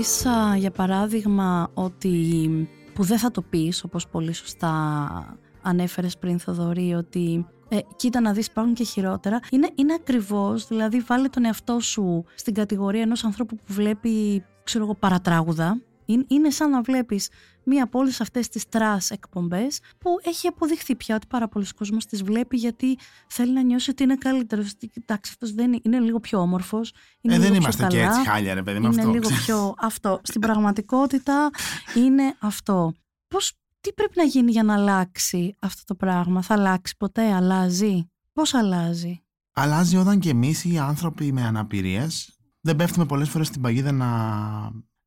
Επίσης 0.03 0.23
το 0.23 0.29
να 0.29 0.35
πεις 0.35 0.53
α, 0.53 0.55
για 0.55 0.71
παράδειγμα 0.71 1.69
ότι 1.73 2.49
που 2.93 3.03
δεν 3.03 3.17
θα 3.17 3.31
το 3.31 3.41
πεις 3.41 3.83
όπως 3.83 4.07
πολύ 4.07 4.33
σωστά 4.33 5.37
ανέφερες 5.61 6.17
πριν 6.17 6.39
Θοδωρή 6.39 6.93
ότι 6.93 7.47
ε, 7.69 7.77
κοίτα 7.95 8.21
να 8.21 8.33
δεις 8.33 8.45
υπάρχουν 8.45 8.73
και 8.73 8.83
χειρότερα. 8.83 9.39
Είναι, 9.51 9.69
είναι 9.75 9.93
ακριβώς 9.93 10.67
δηλαδή 10.67 10.99
βάλε 10.99 11.27
τον 11.27 11.45
εαυτό 11.45 11.79
σου 11.79 12.25
στην 12.35 12.53
κατηγορία 12.53 13.01
ενός 13.01 13.23
ανθρώπου 13.23 13.55
που 13.55 13.73
βλέπει 13.73 14.43
ξέρω 14.63 14.83
εγώ 14.83 14.95
παρατράγουδα 14.95 15.81
Είναι- 16.05 16.25
είναι 16.27 16.49
σαν 16.49 16.69
να 16.69 16.81
βλέπεις 16.81 17.29
μία 17.63 17.83
από 17.83 17.99
όλες 17.99 18.21
αυτές 18.21 18.47
τις 18.47 18.69
trash 18.69 19.09
εκπομπές 19.11 19.79
που 19.97 20.09
έχει 20.23 20.47
αποδειχθεί 20.47 20.95
πια 20.95 21.15
ότι 21.15 21.27
πάρα 21.27 21.47
πολλοί 21.47 21.65
κόσμος 21.77 22.05
τις 22.05 22.23
βλέπει 22.23 22.57
γιατί 22.57 22.97
θέλει 23.27 23.53
να 23.53 23.61
νιώσει 23.61 23.89
ότι 23.89 24.03
είναι 24.03 24.15
καλύτερος. 24.15 24.71
Ότι, 24.71 24.87
Κοιτάξτε, 24.87 25.33
αυτός 25.33 25.53
δεν 25.53 25.65
είναι, 25.65 25.79
είναι 25.83 25.99
λίγο 25.99 26.19
πιο 26.19 26.39
όμορφος, 26.39 26.93
είναι 27.21 27.33
Ε, 27.33 27.37
δεν 27.37 27.47
λίγο 27.51 27.61
είμαστε 27.61 27.87
πιο 27.87 27.97
και 27.97 28.03
καλά, 28.03 28.17
έτσι 28.17 28.29
χάλια, 28.29 28.53
ρε 28.53 28.63
παιδί 28.63 28.79
με 28.79 28.87
είναι 28.87 28.99
αυτό. 29.01 29.11
λίγο 29.11 29.29
πιο 29.29 29.73
αυτό. 29.77 30.19
Στην 30.23 30.41
πραγματικότητα 30.41 31.49
είναι 31.95 32.35
αυτό. 32.39 32.93
Πώς, 33.27 33.53
τι 33.81 33.93
πρέπει 33.93 34.13
να 34.15 34.23
γίνει 34.23 34.51
για 34.51 34.63
να 34.63 34.73
αλλάξει 34.73 35.55
αυτό 35.59 35.81
το 35.85 35.95
πράγμα; 35.95 36.41
Θα 36.41 36.53
αλλάξει 36.53 36.95
ποτέ, 36.97 37.33
αλλάζει; 37.33 38.07
Πώς 38.33 38.53
αλλάζει; 38.53 39.17
Αλλάζει 39.55 39.97
όταν 39.97 40.19
και 40.19 40.29
εμείς 40.29 40.65
οι 40.65 40.77
άνθρωποι 40.77 41.31
με 41.31 41.41
αναπηρίες 41.41 42.37
δεν 42.61 42.75
πέφτουμε 42.75 43.05
πολλές 43.05 43.29
φορές 43.29 43.47
στην 43.47 43.61
παγίδα 43.61 43.91
να, 43.91 44.07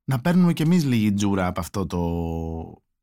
να 0.08 0.20
παίρνουμε 0.20 0.52
κι 0.52 0.62
εμείς 0.62 0.84
λίγη 0.84 1.12
τζούρα 1.12 1.46
από 1.46 1.60
αυτό 1.60 1.86
το. 1.86 2.00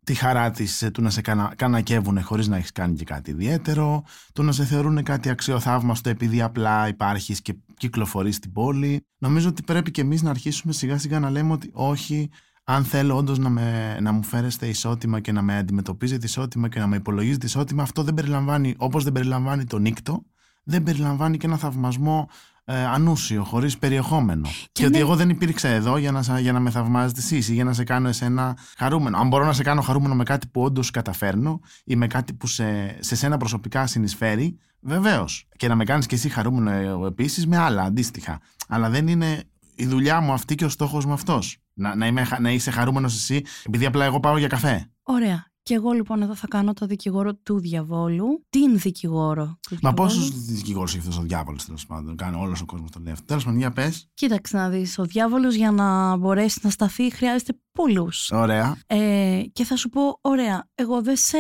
τη 0.06 0.14
χαρά 0.14 0.52
της 0.52 0.90
του 0.94 1.02
να 1.02 1.10
σε 1.10 1.22
κανα, 1.22 1.54
κανακεύουν 1.56 2.22
χωρίς 2.24 2.48
να 2.48 2.58
έχεις 2.58 2.72
κάνει 2.72 2.96
και 2.96 3.04
κάτι 3.04 3.32
ιδιαίτερο, 3.32 4.04
του 4.34 4.44
να 4.44 4.52
σε 4.52 4.66
θεωρούν 4.66 5.04
κάτι 5.04 5.30
αξιοθαύμαστο 5.30 6.10
επειδή 6.10 6.42
απλά 6.42 6.88
υπάρχεις 6.88 7.42
και 7.42 7.56
κυκλοφορείς 7.78 8.36
στην 8.36 8.52
πόλη. 8.52 9.06
Νομίζω 9.18 9.50
ότι 9.50 9.64
πρέπει 9.64 9.92
κι 9.92 10.00
εμείς 10.00 10.22
να 10.22 10.30
αρχίσουμε 10.30 10.74
σιγά 10.74 10.98
σιγά 10.98 11.20
να 11.20 11.30
λέμε 11.30 11.52
ότι 11.54 11.70
όχι, 11.74 12.30
αν 12.64 12.84
θέλω 12.84 13.16
όντως 13.16 13.38
να, 13.40 13.50
με- 13.50 13.98
να 14.02 14.12
μου 14.12 14.24
φέρεστε 14.24 14.68
ισότιμα 14.68 15.20
και 15.20 15.32
να 15.32 15.42
με 15.42 15.58
αντιμετωπίζετε 15.58 16.26
ισότιμα 16.26 16.70
και 16.70 16.80
να 16.80 16.88
με 16.88 16.96
υπολογίζετε 16.96 17.46
ισότιμα, 17.46 17.84
αυτό 17.84 18.04
δεν 18.04 18.14
περιλαμβάνει, 18.14 18.76
όπως 18.78 19.04
δεν 19.04 19.14
περιλαμβάνει 19.14 19.64
το 19.66 19.80
νύκτο, 19.80 20.24
δεν 20.64 20.84
περιλαμβάνει 20.84 21.38
και 21.38 21.46
ένα 21.46 21.58
θαυμασμό 21.58 22.30
ε, 22.66 22.84
ανούσιο, 22.86 23.44
χωρίς 23.44 23.78
περιεχόμενο. 23.78 24.50
Και, 24.72 24.84
ότι 24.86 24.94
ναι. 24.94 25.00
εγώ 25.00 25.16
δεν 25.16 25.30
υπήρξα 25.30 25.68
εδώ 25.68 25.98
για 25.98 26.12
να, 26.12 26.22
σα- 26.24 26.40
για 26.40 26.52
να 26.52 26.60
με 26.60 26.70
θαυμάζετε 26.70 27.20
εσεί 27.20 27.36
ή 27.36 27.54
για 27.54 27.64
να 27.64 27.74
σε 27.74 27.84
κάνω 27.84 28.08
εσένα 28.08 28.58
χαρούμενο. 28.78 29.18
Αν 29.18 29.28
μπορώ 29.28 29.46
να 29.46 29.54
σε 29.54 29.64
κάνω 29.64 29.82
χαρούμενο 29.82 30.16
με 30.16 30.24
κάτι 30.24 30.48
που 30.48 30.62
όντως 30.62 30.92
καταφέρνω 30.92 31.60
ή 31.84 31.96
με 31.96 32.08
κάτι 32.08 32.34
που 32.34 32.48
σε, 32.48 32.98
σε 33.04 33.16
σένα 33.16 33.38
προσωπικά 33.38 33.88
συνεισφέρει, 33.88 34.58
βεβαίως. 34.82 35.48
Και 35.58 35.68
να 35.68 35.76
με 35.76 35.84
κάνεις 35.84 36.06
και 36.06 36.16
εσύ 36.16 36.30
χαρούμενο 36.30 37.06
επίσης 37.06 37.48
με 37.48 37.58
άλλα 37.58 37.82
αντίστοιχα. 37.82 38.40
Αλλά 38.68 38.90
δεν 38.90 39.08
είναι 39.08 39.44
η 39.76 39.86
δουλειά 39.86 40.20
μου 40.22 40.34
αυτή 40.34 40.56
και 40.56 40.66
ο 40.66 40.70
στόχος 40.70 41.06
μου 41.06 41.14
αυτός. 41.14 41.58
Να, 41.74 41.96
να, 41.96 42.08
είμαι, 42.08 42.24
χα- 42.24 42.40
να 42.40 42.52
είσαι 42.52 42.72
χαρούμενος 42.72 43.16
εσύ, 43.16 43.42
επειδή 43.66 43.86
απλά 43.86 44.06
εγώ 44.06 44.20
πάω 44.20 44.38
για 44.38 44.48
καφέ. 44.48 44.92
Ωραία. 45.04 45.52
Και 45.64 45.74
εγώ 45.74 45.92
λοιπόν 45.92 46.22
εδώ 46.22 46.36
θα 46.36 46.48
κάνω 46.48 46.74
το 46.74 46.86
δικηγόρο 46.86 47.36
του 47.36 47.60
διαβόλου. 47.60 48.46
Την 48.50 48.80
δικηγόρο 48.80 49.58
του 49.70 49.78
Μα 49.82 49.92
διαβόλου. 49.92 50.10
πόσους 50.10 50.46
δικηγόρους 50.46 50.92
έχει 50.92 51.00
αυτός 51.00 51.18
ο 51.18 51.22
διάβολος 51.22 51.66
τέλος 51.66 51.86
πάντων; 51.86 52.16
Κάνει 52.16 52.36
όλος 52.42 52.62
ο 52.62 52.66
κόσμος 52.66 52.92
το 52.92 53.00
λέει 53.00 53.14
αυτό. 53.14 53.26
Τέλος 53.26 53.44
πάντων, 53.44 53.60
για 53.60 53.72
πες. 53.72 54.08
Κοίταξε 54.14 54.58
να 54.58 54.70
δεις, 54.70 54.98
ο 55.00 55.04
διάβολος 55.06 55.56
για 55.56 55.72
να 55.72 56.16
μπορέσει 56.18 56.60
να 56.64 56.70
σταθεί 56.70 57.12
χρειάζεται 57.12 57.60
πολλούς. 57.72 58.32
Ωραία. 58.32 58.78
Ε, 58.88 59.42
και 59.54 59.64
θα 59.64 59.76
σου 59.76 59.90
πω, 59.90 60.18
ωραία, 60.22 60.70
εγώ 60.76 61.02
δεν 61.02 61.16
σε, 61.18 61.38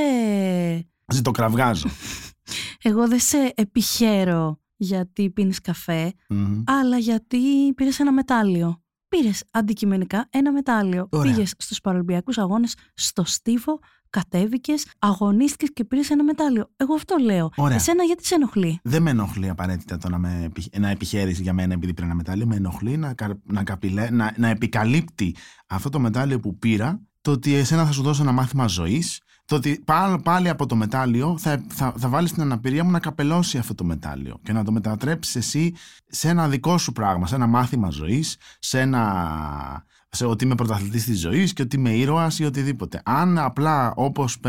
Ζητοκραυγάζω. 1.13 1.89
εγώ 2.81 3.07
δεν 3.07 3.19
σε 3.19 3.51
επιχαίρω 3.55 4.59
γιατί 4.75 5.29
πίνεις 5.29 5.61
καφέ, 5.61 6.13
Μμμ. 6.29 6.61
αλλά 6.65 6.97
γιατί 6.97 7.73
πήρες 7.75 7.99
ένα 7.99 8.11
μετάλλιο. 8.11 8.77
Πήρες 9.07 9.43
αντικειμενικά 9.51 10.27
ένα 10.29 10.51
μετάλλιο. 10.51 11.07
Ωραία. 11.11 11.33
Πήγες 11.33 11.53
στους 11.57 11.81
παρολυμπιακούς 11.81 12.37
αγώνες, 12.37 12.75
στο 12.93 13.23
στίβο, 13.23 13.79
κατέβηκες, 14.17 14.85
αγωνίστηκες 14.99 15.69
και 15.73 15.83
πήρες 15.83 16.09
ένα 16.09 16.23
μετάλλιο. 16.23 16.69
Εγώ 16.77 16.93
αυτό 16.93 17.15
λέω. 17.21 17.49
Ωραία. 17.55 17.75
Εσένα 17.75 18.03
γιατί 18.03 18.25
σε 18.25 18.35
ενοχλεί; 18.35 18.79
Δεν 18.83 19.01
με 19.01 19.09
ενοχλεί 19.09 19.49
απαραίτητα 19.49 19.97
το 19.97 20.09
να, 20.09 20.17
με, 20.17 20.41
επι- 20.45 20.77
να 20.79 20.89
επιχαίρεις 20.89 21.39
για 21.39 21.53
μένα 21.53 21.73
επειδή 21.73 21.93
πήρα 21.93 22.05
ένα 22.07 22.15
μετάλλιο. 22.15 22.45
Με 22.45 22.55
ενοχλεί 22.55 22.97
να, 22.97 23.13
κα- 23.13 23.39
να, 23.43 23.63
καπηλέ, 23.63 24.09
να, 24.09 24.33
να 24.37 24.47
επικαλύπτει 24.47 25.35
αυτό 25.67 25.89
το 25.89 25.99
μετάλλιο 25.99 26.39
που 26.39 26.57
πήρα 26.57 27.01
το 27.21 27.31
ότι 27.31 27.53
εσένα 27.53 27.85
θα 27.85 27.91
σου 27.91 28.01
δώσω 28.01 28.21
ένα 28.21 28.31
μάθημα 28.31 28.67
ζωής. 28.67 29.21
Το 29.45 29.55
ότι 29.55 29.81
πάλι, 29.85 30.19
πάλι 30.23 30.49
από 30.49 30.65
το 30.65 30.75
μετάλλιο 30.75 31.37
θα, 31.37 31.63
θα, 31.67 31.93
θα 31.97 32.09
βάλεις 32.09 32.31
την 32.33 32.41
αναπηρία 32.41 32.83
μου 32.83 32.91
να 32.91 32.99
καπελώσει 32.99 33.57
αυτό 33.57 33.75
το 33.75 33.83
μετάλλιο 33.83 34.39
και 34.43 34.53
να 34.53 34.63
το 34.63 34.71
μετατρέψεις 34.71 35.35
εσύ 35.35 35.73
σε 36.07 36.29
ένα 36.29 36.49
δικό 36.49 36.77
σου 36.77 36.91
πράγμα, 36.91 37.27
σε 37.27 37.35
ένα 37.35 37.47
μάθημα 37.47 37.89
ζωής, 37.89 38.37
σε 38.59 38.79
ένα. 38.79 39.85
Σε 40.15 40.25
ότι 40.25 40.45
είμαι 40.45 40.55
πρωταθλητής 40.55 41.03
της 41.03 41.19
ζωής 41.19 41.53
και 41.53 41.61
ότι 41.61 41.75
είμαι 41.75 41.89
ήρωας 41.89 42.39
ή 42.39 42.45
οτιδήποτε. 42.45 43.01
Αν 43.05 43.37
απλά 43.37 43.93
όπως 43.95 44.39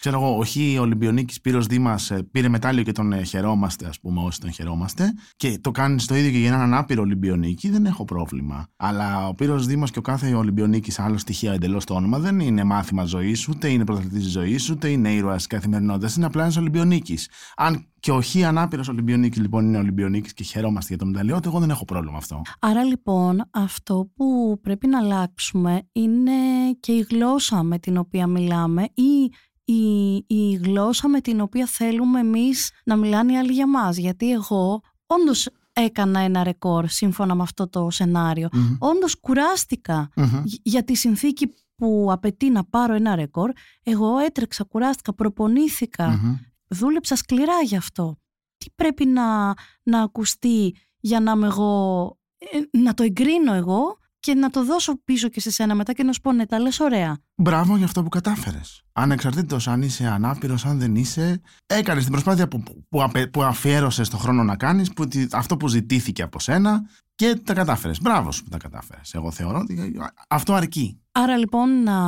ξέρω 0.00 0.16
εγώ, 0.18 0.38
ο 0.38 0.44
Χ 0.44 0.80
Ολυμπιονίκης 0.80 1.40
Πύρος 1.40 1.66
Δήμας 1.66 2.12
πήρε 2.30 2.48
μετάλλιο 2.48 2.82
και 2.82 2.92
τον 2.92 3.12
ε, 3.12 3.22
χαιρόμαστε, 3.22 3.86
ας 3.86 4.00
πούμε, 4.00 4.20
όσοι 4.22 4.40
τον 4.40 4.52
χαιρόμαστε, 4.52 5.14
και 5.36 5.58
το 5.60 5.70
κάνεις 5.70 6.06
το 6.06 6.14
ίδιο 6.14 6.30
και 6.30 6.38
για 6.38 6.48
έναν 6.48 6.60
ανάπηρο 6.60 7.02
Ολυμπιονίκη, 7.02 7.70
δεν 7.70 7.86
έχω 7.86 8.04
πρόβλημα. 8.04 8.66
Αλλά 8.76 9.28
ο 9.28 9.34
Πύρος 9.34 9.66
Δήμας 9.66 9.90
και 9.90 9.98
ο 9.98 10.02
κάθε 10.02 10.34
Ολυμπιονίκης, 10.34 10.98
άλλο 10.98 11.18
στοιχείο 11.18 11.52
εντελώς 11.52 11.84
το 11.84 11.94
όνομα, 11.94 12.18
δεν 12.18 12.40
είναι 12.40 12.64
μάθημα 12.64 13.04
ζωής, 13.04 13.48
ούτε 13.48 13.68
είναι 13.68 13.84
πρωταθλητής 13.84 14.22
της 14.22 14.32
ζωής, 14.32 14.70
ούτε 14.70 14.88
είναι 14.88 15.12
ήρωας 15.12 15.42
τη 15.42 15.48
καθημερινότητας. 15.48 16.16
Είναι 16.16 16.26
απλά 16.26 16.42
ένας 16.42 16.56
Ολυμπιονίκης. 16.56 17.28
Αν 17.56 17.86
και 18.00 18.10
ο 18.10 18.22
Χ 18.22 18.36
ανάπηρο 18.46 18.82
Ολυμπιονίκης 18.88 19.40
λοιπόν 19.40 19.64
είναι 19.64 19.78
Ολυμπιονίκης 19.78 20.32
και 20.32 20.44
χαιρόμαστε 20.44 20.88
για 20.88 20.98
το 20.98 21.06
μεταλλιό, 21.06 21.40
του, 21.40 21.48
εγώ 21.48 21.58
δεν 21.58 21.70
έχω 21.70 21.84
πρόβλημα 21.84 22.16
αυτό. 22.16 22.42
Άρα 22.58 22.84
λοιπόν 22.84 23.48
αυτό 23.50 24.10
που 24.16 24.58
πρέπει 24.62 24.86
να 24.86 25.02
αλλάξουμε 25.12 25.82
είναι 25.92 26.32
και 26.80 26.92
η 26.92 27.06
γλώσσα 27.10 27.62
με 27.62 27.78
την 27.78 27.96
οποία 27.96 28.26
μιλάμε 28.26 28.82
ή 28.94 29.30
η, 29.64 30.14
η 30.26 30.52
γλώσσα 30.64 31.08
με 31.08 31.20
την 31.20 31.40
οποία 31.40 31.66
θέλουμε 31.66 32.20
εμείς 32.20 32.70
να 32.84 32.96
μιλάνε 32.96 33.32
οι 33.32 33.36
άλλοι 33.36 33.52
για 33.52 33.68
μας. 33.68 33.96
Γιατί 33.96 34.32
εγώ 34.32 34.80
όντως 35.06 35.48
έκανα 35.72 36.20
ένα 36.20 36.42
ρεκόρ 36.42 36.86
σύμφωνα 36.88 37.34
με 37.34 37.42
αυτό 37.42 37.68
το 37.68 37.90
σενάριο. 37.90 38.48
Μμμ. 38.52 38.76
Όντως 38.78 39.20
κουράστηκα 39.20 40.08
Μμμ. 40.16 40.24
Γ- 40.44 40.60
για 40.62 40.84
τη 40.84 40.94
συνθήκη 40.94 41.54
που 41.76 42.08
απαιτεί 42.10 42.50
να 42.50 42.64
πάρω 42.64 42.94
ένα 42.94 43.14
ρεκόρ. 43.14 43.50
Εγώ 43.82 44.18
έτρεξα, 44.18 44.64
κουράστηκα, 44.64 45.14
προπονήθηκα 45.14 46.08
Μμμ. 46.08 46.36
δούλεψα 46.68 47.16
σκληρά 47.16 47.60
γι' 47.64 47.76
αυτό. 47.76 48.16
Τι 48.56 48.66
πρέπει 48.74 49.06
να, 49.06 49.52
να 49.82 50.02
ακουστεί 50.02 50.74
για 51.00 51.20
να 51.20 51.32
είμαι 51.32 51.46
εγώ, 51.46 52.04
ε, 52.38 52.78
να 52.78 52.94
το 52.94 53.02
εγκρίνω 53.02 53.52
εγώ; 53.54 53.98
Και 54.22 54.34
να 54.34 54.50
το 54.50 54.64
δώσω 54.64 55.02
πίσω 55.04 55.28
και 55.28 55.40
σε 55.40 55.50
σένα 55.50 55.74
μετά 55.74 55.92
και 55.92 56.02
να 56.02 56.12
σου 56.12 56.20
πω 56.20 56.32
ναι 56.32 56.46
τα 56.46 56.58
λες 56.58 56.80
ωραία. 56.80 57.18
Μπράβο 57.34 57.76
για 57.76 57.84
αυτό 57.84 58.02
που 58.02 58.08
κατάφερες. 58.08 58.82
Ανεξαρτήτως 58.92 59.68
αν 59.68 59.82
είσαι 59.82 60.06
ανάπηρος, 60.06 60.64
αν 60.64 60.78
δεν 60.78 60.94
είσαι, 60.94 61.40
έκανες 61.66 62.02
την 62.02 62.12
προσπάθεια 62.12 62.48
που, 62.48 62.62
που, 62.88 63.02
απε- 63.02 63.30
που 63.30 63.42
αφιέρωσες 63.42 64.08
το 64.08 64.16
χρόνο 64.16 64.42
να 64.42 64.56
κάνεις, 64.56 64.92
αυτό 65.32 65.56
που 65.56 65.68
ζητήθηκε 65.68 66.22
από 66.22 66.40
σένα 66.40 66.82
και 67.14 67.40
τα 67.44 67.54
κατάφερες. 67.54 68.00
Μπράβο 68.00 68.32
σου 68.32 68.42
που 68.42 68.48
τα 68.48 68.56
κατάφερες. 68.58 69.14
Εγώ 69.14 69.30
θεωρώ 69.30 69.58
ότι 69.58 69.92
αυτό 70.28 70.52
αρκεί. 70.54 71.00
Άρα 71.12 71.36
λοιπόν 71.36 71.82
να, 71.82 71.98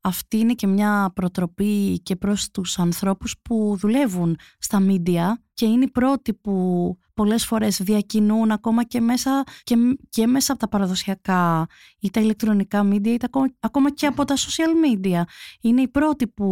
αυτή 0.00 0.36
είναι 0.38 0.52
και 0.52 0.66
μια 0.66 1.10
προτροπή 1.14 2.00
και 2.02 2.16
προς 2.16 2.50
τους 2.50 2.78
ανθρώπους 2.78 3.34
που 3.42 3.76
δουλεύουν 3.78 4.36
στα 4.58 4.80
μίντια 4.80 5.42
και 5.54 5.66
είναι 5.66 5.84
οι 5.84 5.90
πρώτοι 5.90 6.34
που 6.34 6.96
πολλές 7.14 7.46
φορές 7.46 7.82
διακινούν 7.82 8.50
ακόμα 8.50 8.84
και 8.84 9.00
μέσα, 9.00 9.42
και, 9.62 9.76
και 10.08 10.26
μέσα 10.26 10.52
από 10.52 10.60
τα 10.60 10.68
παραδοσιακά 10.68 11.66
ή 12.00 12.10
τα 12.10 12.20
ηλεκτρονικά 12.20 12.82
μίντια 12.82 13.12
ή 13.12 13.16
τα, 13.16 13.26
ακόμα- 13.26 13.54
ακόμα 13.60 13.90
και 13.90 14.06
από 14.06 14.24
τα 14.24 14.36
social 14.36 14.86
media. 14.86 15.22
Είναι 15.60 15.80
οι 15.80 15.88
πρώτοι 15.88 16.28
που 16.28 16.48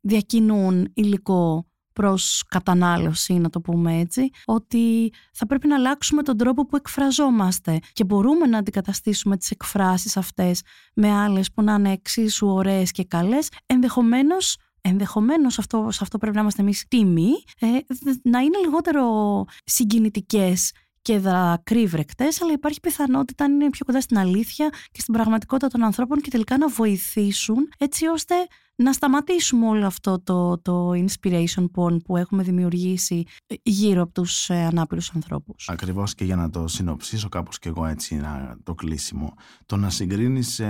διακινούν 0.00 0.90
υλικό 0.94 1.64
προς 1.92 2.44
κατανάλωση, 2.48 3.32
να 3.34 3.50
το 3.50 3.60
πούμε 3.60 3.98
έτσι, 3.98 4.30
ότι 4.44 5.12
θα 5.32 5.46
πρέπει 5.46 5.66
να 5.66 5.74
αλλάξουμε 5.74 6.22
τον 6.22 6.36
τρόπο 6.36 6.66
που 6.66 6.76
εκφραζόμαστε 6.76 7.78
και 7.92 8.04
μπορούμε 8.04 8.46
να 8.46 8.58
αντικαταστήσουμε 8.58 9.36
τις 9.36 9.50
εκφράσεις 9.50 10.16
αυτές 10.16 10.62
με 10.94 11.10
άλλες 11.10 11.52
που 11.52 11.62
να 11.62 11.74
είναι 11.74 11.92
εξίσου 11.92 12.48
ωραίες 12.48 12.90
και 12.90 13.04
καλές, 13.04 13.48
ενδεχομένως 13.66 14.56
Ενδεχομένως 14.80 15.58
αυτό, 15.58 15.88
σε 15.90 15.98
αυτό 16.02 16.18
πρέπει 16.18 16.34
να 16.34 16.40
είμαστε 16.40 16.62
εμείς 16.62 16.84
τίμοι, 16.88 17.30
ε, 17.58 17.66
δ- 17.88 18.28
να 18.28 18.38
είναι 18.40 18.58
λιγότερο 18.58 19.44
συγκινητικές 19.64 20.72
και 21.02 21.18
δακρύβρεκτες, 21.18 22.42
αλλά 22.42 22.52
υπάρχει 22.52 22.80
πιθανότητα 22.80 23.48
να 23.48 23.54
είναι 23.54 23.70
πιο 23.70 23.84
κοντά 23.84 24.00
στην 24.00 24.18
αλήθεια 24.18 24.68
και 24.90 25.00
στην 25.00 25.14
πραγματικότητα 25.14 25.68
των 25.68 25.82
ανθρώπων 25.84 26.20
και 26.20 26.30
τελικά 26.30 26.58
να 26.58 26.68
βοηθήσουν 26.68 27.68
έτσι 27.78 28.06
ώστε 28.06 28.34
να 28.74 28.92
σταματήσουμε 28.92 29.66
όλο 29.66 29.86
αυτό 29.86 30.20
το, 30.20 30.58
το 30.58 30.90
inspiration 30.90 31.66
porn 31.74 32.02
που 32.04 32.16
έχουμε 32.16 32.42
δημιουργήσει 32.42 33.24
γύρω 33.62 34.02
από 34.02 34.12
τους 34.12 34.50
ε, 34.50 34.64
ανάπηρους 34.64 35.10
ανθρώπους. 35.14 35.68
Ακριβώς 35.68 36.14
και 36.14 36.24
για 36.24 36.36
να 36.36 36.50
το 36.50 36.68
συνοψίσω 36.68 37.28
κάπως 37.28 37.58
και 37.58 37.68
εγώ 37.68 37.86
έτσι 37.86 38.14
να, 38.14 38.56
το 38.62 38.74
κλείσιμο. 38.74 39.34
Το 39.66 39.76
να 39.76 39.90
συγκρίνεις 39.90 40.60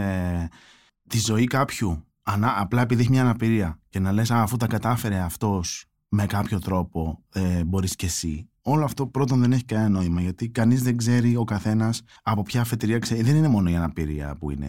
τη 1.08 1.18
ζωή 1.18 1.44
κάποιου 1.44 2.04
ανά, 2.32 2.60
απλά 2.60 2.82
επειδή 2.82 3.00
έχει 3.00 3.10
μια 3.10 3.22
αναπηρία 3.22 3.80
και 3.88 3.98
να 3.98 4.12
λες 4.12 4.30
«Α, 4.30 4.42
αφού 4.42 4.56
τα 4.56 4.66
κατάφερε 4.66 5.18
αυτός 5.18 5.84
με 6.08 6.26
κάποιο 6.26 6.58
τρόπο 6.58 7.24
ε, 7.32 7.64
μπορείς 7.64 7.96
και 7.96 8.06
εσύ. 8.06 8.48
όλο 8.62 8.84
αυτό 8.84 9.06
πρώτον 9.06 9.40
δεν 9.40 9.52
έχει 9.52 9.64
κανένα 9.64 9.88
νόημα 9.88 10.20
γιατί 10.20 10.48
κανείς 10.48 10.82
δεν 10.82 10.96
ξέρει 10.96 11.36
ο 11.36 11.44
καθένας 11.44 12.02
από 12.22 12.42
ποια 12.42 12.60
αφετηρία 12.60 12.98
ξέρει. 12.98 13.22
Δεν 13.22 13.36
είναι 13.36 13.48
μόνο 13.48 13.70
η 13.70 13.76
αναπηρία 13.76 14.36
που, 14.38 14.50
είναι, 14.50 14.68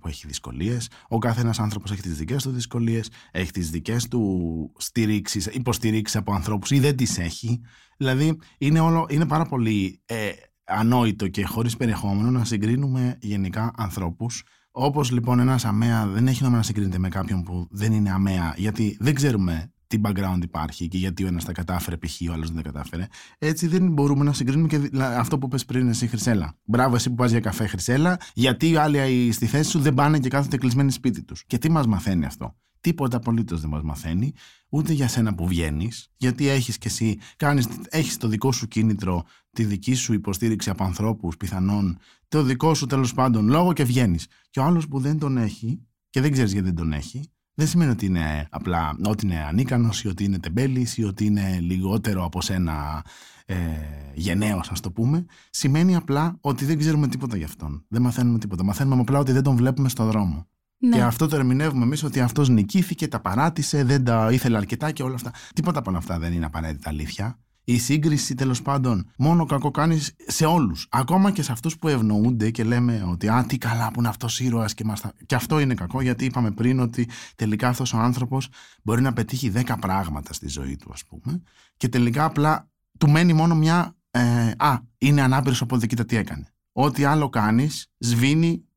που 0.00 0.08
έχει 0.08 0.26
δυσκολίες. 0.26 0.90
Ο 1.08 1.18
καθένας 1.18 1.58
άνθρωπος 1.58 1.90
έχει 1.90 2.02
τις 2.02 2.16
δικές 2.16 2.42
του 2.42 2.50
δυσκολίες, 2.50 3.10
έχει 3.30 3.50
τις 3.50 3.70
δικές 3.70 4.08
του 4.08 4.72
στηρίξεις, 4.76 5.46
υποστηρίξεις 5.46 6.16
από 6.16 6.32
ανθρώπους 6.32 6.70
ή 6.70 6.78
δεν 6.78 6.96
τις 6.96 7.18
έχει. 7.18 7.60
Δηλαδή 7.96 8.38
είναι, 8.58 8.80
όλο, 8.80 9.06
είναι 9.08 9.26
πάρα 9.26 9.44
πολύ 9.44 10.00
ε, 10.06 10.30
ανόητο 10.64 11.28
και 11.28 11.44
χωρίς 11.44 11.76
περιεχόμενο 11.76 12.30
να 12.30 12.44
συγκρίνουμε 12.44 13.18
γενικά 13.20 13.72
ανθρώπους. 13.76 14.42
Όπως 14.80 15.10
λοιπόν 15.10 15.38
ένας 15.38 15.64
αμαία 15.64 16.06
δεν 16.06 16.26
έχει 16.26 16.42
νόημα 16.42 16.56
να 16.56 16.62
συγκρίνεται 16.62 16.98
με 16.98 17.08
κάποιον 17.08 17.42
που 17.42 17.66
δεν 17.70 17.92
είναι 17.92 18.10
αμαία, 18.10 18.54
γιατί 18.56 18.96
δεν 19.00 19.14
ξέρουμε 19.14 19.72
τι 19.86 20.00
background 20.02 20.38
υπάρχει 20.42 20.88
και 20.88 20.98
γιατί 20.98 21.24
ο 21.24 21.26
ένας 21.26 21.44
τα 21.44 21.52
κατάφερε, 21.52 21.96
π.χ. 21.96 22.20
ο 22.30 22.32
άλλος 22.32 22.50
δεν 22.50 22.62
τα 22.62 22.70
κατάφερε. 22.70 23.06
Έτσι 23.38 23.66
δεν 23.66 23.92
μπορούμε 23.92 24.24
να 24.24 24.32
συγκρίνουμε 24.32 24.68
και 24.68 24.90
αυτό 24.94 25.38
που 25.38 25.48
πες 25.48 25.64
πριν 25.64 25.88
εσύ, 25.88 26.06
Χρυσέλα. 26.06 26.54
Μπράβο, 26.64 26.94
εσύ 26.94 27.08
που 27.08 27.14
πας 27.14 27.30
για 27.30 27.40
καφέ, 27.40 27.66
Χρυσέλα, 27.66 28.20
γιατί 28.34 28.70
οι 28.70 28.76
άλλοι 28.76 29.32
στη 29.32 29.46
θέση 29.46 29.70
σου 29.70 29.78
δεν 29.78 29.94
πάνε 29.94 30.18
και 30.18 30.28
κάθονται 30.28 30.56
κλεισμένοι 30.56 30.90
σπίτι 30.90 31.22
τους. 31.22 31.44
Και 31.46 31.58
τι 31.58 31.70
μας 31.70 31.86
μαθαίνει 31.86 32.24
αυτό; 32.24 32.56
Τίποτα 32.80 33.16
απολύτως 33.16 33.60
δεν 33.60 33.70
μας 33.70 33.82
μαθαίνει, 33.82 34.32
ούτε 34.68 34.92
για 34.92 35.08
σένα 35.08 35.34
που 35.34 35.46
βγαίνεις, 35.46 36.08
γιατί 36.16 36.48
έχεις 36.48 36.78
και 36.78 36.88
εσύ, 36.88 37.18
έχεις 37.88 38.16
το 38.16 38.28
δικό 38.28 38.52
σου 38.52 38.68
κίνητρο, 38.68 39.24
τη 39.50 39.64
δική 39.64 39.94
σου 39.94 40.12
υποστήριξη 40.12 40.70
από 40.70 40.84
ανθρώπους 40.84 41.36
πιθανόν, 41.36 41.98
το 42.28 42.42
δικό 42.42 42.74
σου 42.74 42.86
τέλος 42.86 43.14
πάντων 43.14 43.48
λόγο 43.48 43.72
και 43.72 43.84
βγαίνεις. 43.84 44.26
Και 44.50 44.60
ο 44.60 44.62
άλλος 44.62 44.88
που 44.88 45.00
δεν 45.00 45.18
τον 45.18 45.36
έχει, 45.36 45.86
και 46.10 46.20
δεν 46.20 46.32
ξέρεις 46.32 46.52
γιατί 46.52 46.66
δεν 46.66 46.76
τον 46.76 46.92
έχει, 46.92 47.30
δεν 47.54 47.66
σημαίνει 47.66 47.90
ότι 47.90 48.06
είναι 48.06 48.46
απλά 48.50 48.96
ότι 49.04 49.26
είναι 49.26 49.44
ανίκανος 49.44 50.02
ή 50.02 50.08
ότι 50.08 50.24
είναι 50.24 50.38
τεμπέλης 50.38 50.96
ή 50.96 51.04
ότι 51.04 51.24
είναι 51.24 51.58
λιγότερο 51.60 52.24
από 52.24 52.40
σένα 52.40 53.04
ε, 53.46 53.56
γενναίος 54.14 54.70
ας 54.70 54.80
το 54.80 54.90
πούμε. 54.90 55.26
Σημαίνει 55.50 55.96
απλά 55.96 56.38
ότι 56.40 56.64
δεν 56.64 56.78
ξέρουμε 56.78 57.08
τίποτα 57.08 57.36
γι' 57.36 57.44
αυτόν. 57.44 57.84
Δεν 57.88 58.02
μαθαίνουμε 58.02 58.38
τίποτα. 58.38 58.64
Μαθαίνουμε 58.64 59.00
απλά 59.00 59.18
ότι 59.18 59.32
δεν 59.32 59.42
τον 59.42 59.56
βλέπουμε 59.56 59.88
στο 59.88 60.04
δρόμο. 60.04 60.46
Ναι. 60.78 60.96
Και 60.96 61.02
αυτό 61.02 61.26
το 61.26 61.36
ερμηνεύουμε 61.36 61.84
εμείς 61.84 62.02
ότι 62.02 62.20
αυτός 62.20 62.48
νικήθηκε, 62.48 63.08
τα 63.08 63.20
παράτησε, 63.20 63.84
δεν 63.84 64.04
τα 64.04 64.28
ήθελε 64.32 64.56
αρκετά 64.56 64.90
και 64.90 65.02
όλα 65.02 65.14
αυτά. 65.14 65.32
Τίποτα 65.54 65.78
από 65.78 65.90
όλα 65.90 65.98
αυτά 65.98 66.18
δεν 66.18 66.32
είναι 66.32 66.46
απαραίτητα 66.46 66.88
αλήθεια 66.88 67.38
η 67.70 67.78
σύγκριση 67.78 68.34
τέλος 68.34 68.62
πάντων 68.62 69.10
μόνο 69.18 69.44
κακό 69.44 69.70
κάνει 69.70 70.00
σε 70.26 70.44
όλους. 70.44 70.86
Ακόμα 70.90 71.30
και 71.30 71.42
σε 71.42 71.52
αυτούς 71.52 71.78
που 71.78 71.88
ευνοούνται 71.88 72.50
και 72.50 72.64
λέμε 72.64 73.04
ότι 73.10 73.28
Α, 73.28 73.44
τι 73.48 73.58
καλά 73.58 73.90
που 73.90 73.98
είναι 73.98 74.08
αυτός 74.08 74.40
ήρωας 74.40 74.74
και 74.74 74.84
μάστα. 74.84 75.12
Και 75.26 75.34
αυτό 75.34 75.58
είναι 75.58 75.74
κακό 75.74 76.00
γιατί 76.00 76.24
είπαμε 76.24 76.50
πριν 76.50 76.80
ότι 76.80 77.08
τελικά 77.34 77.68
αυτός 77.68 77.92
ο 77.92 77.98
άνθρωπος 77.98 78.48
μπορεί 78.82 79.02
να 79.02 79.12
πετύχει 79.12 79.52
10 79.54 79.76
πράγματα 79.80 80.32
στη 80.32 80.48
ζωή 80.48 80.76
του, 80.76 80.90
ας 80.92 81.04
πούμε, 81.04 81.42
και 81.76 81.88
τελικά 81.88 82.24
απλά 82.24 82.70
του 82.98 83.10
μένει 83.10 83.32
μόνο 83.32 83.54
μια. 83.54 83.96
Ε, 84.10 84.50
α, 84.56 84.78
είναι 84.98 85.22
ανάπηρος 85.22 85.60
οπότε 85.60 85.86
κοίτα 85.86 86.04
τι 86.04 86.16
έκανε. 86.16 86.52
Ό,τι 86.72 87.04
άλλο 87.04 87.28
κάνεις, 87.28 87.86
σβήνει 87.98 88.67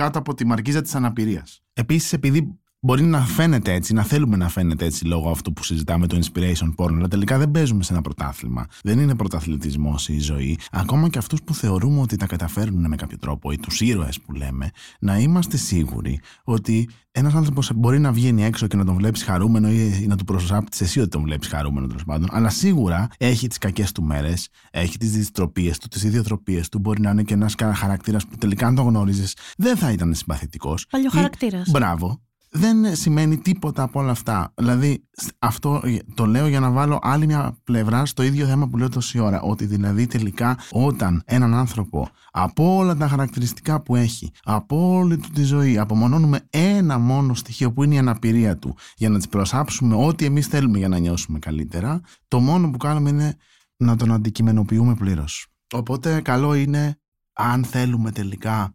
κάτω 0.00 0.18
από 0.18 0.34
τη 0.34 0.46
μαρκίζα 0.46 0.82
της 0.82 0.94
αναπηρίας. 0.94 1.62
Επίσης, 1.72 2.12
επειδή 2.12 2.59
Μπορεί 2.82 3.02
να 3.02 3.20
φαίνεται 3.20 3.72
έτσι, 3.72 3.92
να 3.92 4.02
θέλουμε 4.02 4.36
να 4.36 4.48
φαίνεται 4.48 4.84
έτσι 4.84 5.04
λόγω 5.04 5.30
αυτού 5.30 5.52
που 5.52 5.64
συζητάμε 5.64 6.06
το 6.06 6.18
inspiration 6.22 6.74
porn, 6.76 6.92
αλλά 6.92 7.08
τελικά 7.08 7.38
δεν 7.38 7.50
παίζουμε 7.50 7.82
σε 7.82 7.92
ένα 7.92 8.02
πρωτάθλημα. 8.02 8.66
Δεν 8.82 8.98
είναι 8.98 9.14
πρωταθλητισμός 9.14 10.08
η 10.08 10.18
ζωή. 10.18 10.58
Ακόμα 10.70 11.08
και 11.08 11.18
αυτούς 11.18 11.42
που 11.42 11.54
θεωρούμε 11.54 12.00
ότι 12.00 12.16
τα 12.16 12.26
καταφέρνουν 12.26 12.88
με 12.88 12.96
κάποιο 12.96 13.18
τρόπο, 13.18 13.52
ή 13.52 13.58
τους 13.58 13.80
ήρωες 13.80 14.20
που 14.20 14.32
λέμε, 14.32 14.70
να 15.00 15.18
είμαστε 15.18 15.56
σίγουροι 15.56 16.20
ότι 16.44 16.88
ένας 17.10 17.34
άνθρωπος 17.34 17.70
μπορεί 17.74 17.98
να 17.98 18.12
βγαίνει 18.12 18.44
έξω 18.44 18.66
και 18.66 18.76
να 18.76 18.84
τον 18.84 18.94
βλέπεις 18.94 19.22
χαρούμενο 19.22 19.70
ή 19.70 20.06
να 20.08 20.16
του 20.16 20.24
προσάπτεις 20.24 20.80
εσύ 20.80 21.00
ότι 21.00 21.08
τον 21.08 21.22
βλέπεις 21.22 21.48
χαρούμενο 21.48 21.86
τέλος 21.86 22.04
πάντων, 22.04 22.28
αλλά 22.32 22.48
σίγουρα 22.48 23.08
έχει 23.18 23.48
τις 23.48 23.58
κακές 23.58 23.92
του 23.92 24.02
μέρες, 24.02 24.48
έχει 24.70 24.98
τις 24.98 25.10
δυστροπίες 25.10 25.78
του, 25.78 25.88
τις 25.88 26.02
ιδιοτροπίες 26.02 26.68
του. 26.68 26.78
Μπορεί 26.78 27.00
να 27.00 27.10
είναι 27.10 27.22
και 27.22 27.34
ένας 27.34 27.54
χαρακτήρας 27.74 28.26
που 28.26 28.36
τελικά 28.36 28.66
αν 28.66 28.74
το 28.74 28.82
γνώριζες 28.82 29.36
δεν 29.56 29.76
θα 29.76 29.92
ήταν 29.92 30.14
συμπαθητικός. 30.14 30.86
Παλιό 30.90 31.10
χαρακτήρας. 31.10 31.70
Μπράβο 31.70 32.20
δεν 32.50 32.96
σημαίνει 32.96 33.38
τίποτα 33.38 33.82
από 33.82 34.00
όλα 34.00 34.10
αυτά. 34.10 34.52
Δηλαδή, 34.54 35.08
αυτό 35.38 35.82
το 36.14 36.26
λέω 36.26 36.46
για 36.46 36.60
να 36.60 36.70
βάλω 36.70 36.98
άλλη 37.02 37.26
μια 37.26 37.58
πλευρά 37.64 38.06
στο 38.06 38.22
ίδιο 38.22 38.46
θέμα 38.46 38.68
που 38.68 38.76
λέω 38.76 38.88
τόση 38.88 39.18
ώρα. 39.18 39.40
Ότι 39.40 39.66
δηλαδή 39.66 40.06
τελικά 40.06 40.58
όταν 40.70 41.22
έναν 41.24 41.54
άνθρωπο 41.54 42.08
από 42.30 42.76
όλα 42.76 42.96
τα 42.96 43.08
χαρακτηριστικά 43.08 43.82
που 43.82 43.96
έχει, 43.96 44.30
από 44.42 44.96
όλη 44.96 45.16
του 45.16 45.28
τη 45.28 45.42
ζωή, 45.42 45.78
απομονώνουμε 45.78 46.40
ένα 46.50 46.98
μόνο 46.98 47.34
στοιχείο 47.34 47.72
που 47.72 47.82
είναι 47.82 47.94
η 47.94 47.98
αναπηρία 47.98 48.56
του 48.56 48.76
για 48.96 49.08
να 49.08 49.16
της 49.16 49.28
προσάψουμε 49.28 49.94
ό,τι 49.94 50.24
εμείς 50.24 50.46
θέλουμε 50.46 50.78
για 50.78 50.88
να 50.88 50.98
νιώσουμε 50.98 51.38
καλύτερα, 51.38 52.00
το 52.28 52.40
μόνο 52.40 52.70
που 52.70 52.76
κάνουμε 52.76 53.10
είναι 53.10 53.36
να 53.76 53.96
τον 53.96 54.12
αντικειμενοποιούμε 54.12 54.94
πλήρως. 54.94 55.46
Οπότε 55.74 56.20
καλό 56.20 56.54
είναι 56.54 56.98
αν 57.32 57.64
θέλουμε 57.64 58.10
τελικά 58.10 58.74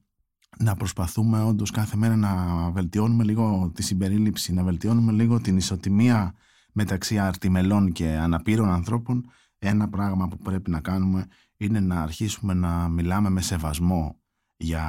να 0.59 0.75
προσπαθούμε 0.75 1.43
όντως 1.43 1.71
κάθε 1.71 1.97
μέρα 1.97 2.15
να 2.15 2.35
βελτιώνουμε 2.71 3.23
λίγο 3.23 3.71
τη 3.75 3.83
συμπερίληψη, 3.83 4.53
να 4.53 4.63
βελτιώνουμε 4.63 5.11
λίγο 5.11 5.41
την 5.41 5.57
ισοτιμία 5.57 6.33
μεταξύ 6.71 7.19
αρτιμελών 7.19 7.91
και 7.91 8.07
αναπήρων 8.07 8.69
ανθρώπων, 8.69 9.29
ένα 9.57 9.89
πράγμα 9.89 10.27
που 10.27 10.37
πρέπει 10.37 10.71
να 10.71 10.79
κάνουμε 10.79 11.25
είναι 11.57 11.79
να 11.79 12.01
αρχίσουμε 12.01 12.53
να 12.53 12.87
μιλάμε 12.87 13.29
με 13.29 13.41
σεβασμό 13.41 14.19
για, 14.57 14.85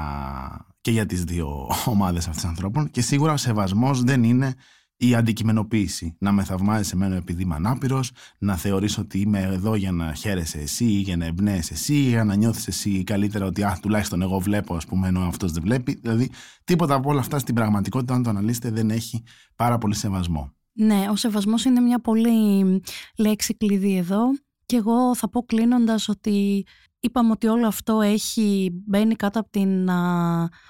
και 0.80 0.90
για 0.90 1.06
τις 1.06 1.24
δύο 1.24 1.68
ομάδες 1.84 2.28
αυτές 2.28 2.44
ανθρώπων. 2.44 2.90
Και 2.90 3.00
σίγουρα 3.00 3.32
ο 3.32 3.36
σεβασμός 3.36 4.02
δεν 4.02 4.24
είναι 4.24 4.54
η 4.96 5.14
αντικειμενοποίηση. 5.14 6.16
Να 6.18 6.32
με 6.32 6.44
θαυμάζεις 6.44 6.92
εμένα 6.92 7.16
επειδή 7.16 7.42
είμαι 7.42 7.54
ανάπηρος, 7.54 8.10
να 8.38 8.56
θεωρεί 8.56 8.88
ότι 8.98 9.20
είμαι 9.20 9.40
εδώ 9.40 9.74
για 9.74 9.92
να 9.92 10.14
χαίρεσαι 10.14 10.58
εσύ, 10.58 10.84
για 10.84 11.16
να 11.16 11.24
εμπνέεσαι 11.24 11.72
εσύ, 11.72 11.94
για 11.94 12.24
να 12.24 12.34
νιώθεις 12.34 12.66
εσύ 12.66 13.04
καλύτερα 13.04 13.46
ότι 13.46 13.62
α, 13.62 13.78
τουλάχιστον 13.82 14.22
εγώ 14.22 14.38
βλέπω, 14.38 14.74
ας 14.74 14.86
πούμε, 14.86 15.08
ενώ 15.08 15.20
αυτός 15.20 15.52
δεν 15.52 15.62
βλέπει. 15.62 15.98
Δηλαδή, 16.02 16.30
τίποτα 16.64 16.94
από 16.94 17.10
όλα 17.10 17.20
αυτά 17.20 17.38
στην 17.38 17.54
πραγματικότητα, 17.54 18.14
αν 18.14 18.22
το 18.22 18.30
αναλύσετε, 18.30 18.70
δεν 18.70 18.90
έχει 18.90 19.22
πάρα 19.56 19.78
πολύ 19.78 19.94
σεβασμό. 19.94 20.52
Ναι, 20.72 21.06
ο 21.10 21.16
σεβασμός 21.16 21.64
είναι 21.64 21.80
μια 21.80 22.00
πολύ 22.00 22.80
λέξη 23.16 23.56
κλειδί 23.56 23.96
εδώ 23.96 24.22
και 24.66 24.76
εγώ 24.76 25.14
θα 25.14 25.30
πω 25.30 25.42
κλείνοντας 25.42 26.08
ότι 26.08 26.66
είπαμε 27.00 27.30
ότι 27.30 27.46
όλο 27.46 27.66
αυτό 27.66 28.00
έχει 28.00 28.70
μπαίνει 28.86 29.14
κάτω 29.14 29.40
από 29.40 29.50
την 29.50 29.88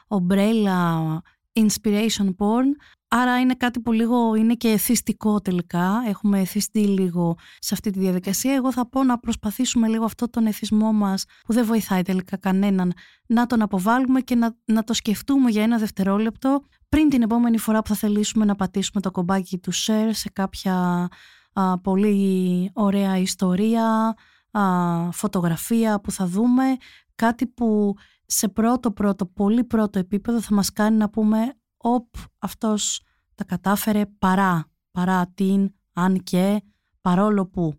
ομπρέλα 0.06 1.02
inspiration 1.52 2.34
porn 2.38 2.68
Άρα 3.08 3.40
είναι 3.40 3.54
κάτι 3.54 3.80
που 3.80 3.92
λίγο 3.92 4.34
είναι 4.34 4.54
και 4.54 4.68
εθιστικό 4.68 5.40
τελικά. 5.40 6.02
Έχουμε 6.06 6.40
εθιστεί 6.40 6.86
λίγο 6.86 7.38
σε 7.58 7.74
αυτή 7.74 7.90
τη 7.90 7.98
διαδικασία. 7.98 8.54
Εγώ 8.54 8.72
θα 8.72 8.88
πω 8.88 9.04
να 9.04 9.18
προσπαθήσουμε 9.18 9.88
λίγο 9.88 10.04
αυτό 10.04 10.30
τον 10.30 10.46
εθισμό 10.46 10.92
μας 10.92 11.24
που 11.46 11.52
δεν 11.52 11.64
βοηθάει 11.64 12.02
τελικά 12.02 12.36
κανέναν 12.36 12.92
να 13.26 13.46
τον 13.46 13.62
αποβάλουμε 13.62 14.20
και 14.20 14.34
να, 14.34 14.56
να 14.64 14.84
το 14.84 14.92
σκεφτούμε 14.92 15.50
για 15.50 15.62
ένα 15.62 15.78
δευτερόλεπτο 15.78 16.62
πριν 16.88 17.08
την 17.08 17.22
επόμενη 17.22 17.58
φορά 17.58 17.82
που 17.82 17.88
θα 17.88 17.94
θελήσουμε 17.94 18.44
να 18.44 18.54
πατήσουμε 18.54 19.00
το 19.00 19.10
κομπάκι 19.10 19.58
του 19.58 19.72
share 19.74 20.10
σε 20.10 20.30
κάποια 20.32 21.08
πολύ 21.82 22.70
ωραία 22.74 23.16
ιστορία, 23.16 24.14
α, 24.50 24.62
φωτογραφία 25.12 26.00
που 26.00 26.10
θα 26.10 26.26
δούμε. 26.26 26.76
Κάτι 27.14 27.46
που 27.46 27.94
σε 28.26 28.48
πρώτο 28.48 28.90
πρώτο, 28.90 29.26
πολύ 29.26 29.64
πρώτο 29.64 29.98
επίπεδο 29.98 30.40
θα 30.40 30.54
μας 30.54 30.72
κάνει 30.72 30.96
να 30.96 31.10
πούμε 31.10 31.54
«Οπ, 31.88 32.06
αυτός 32.38 33.00
τα 33.34 33.44
κατάφερε 33.44 34.06
παρά, 34.18 34.66
παρά 34.90 35.32
την, 35.34 35.74
αν 35.92 36.22
και, 36.22 36.62
παρόλο 37.00 37.46
που». 37.46 37.74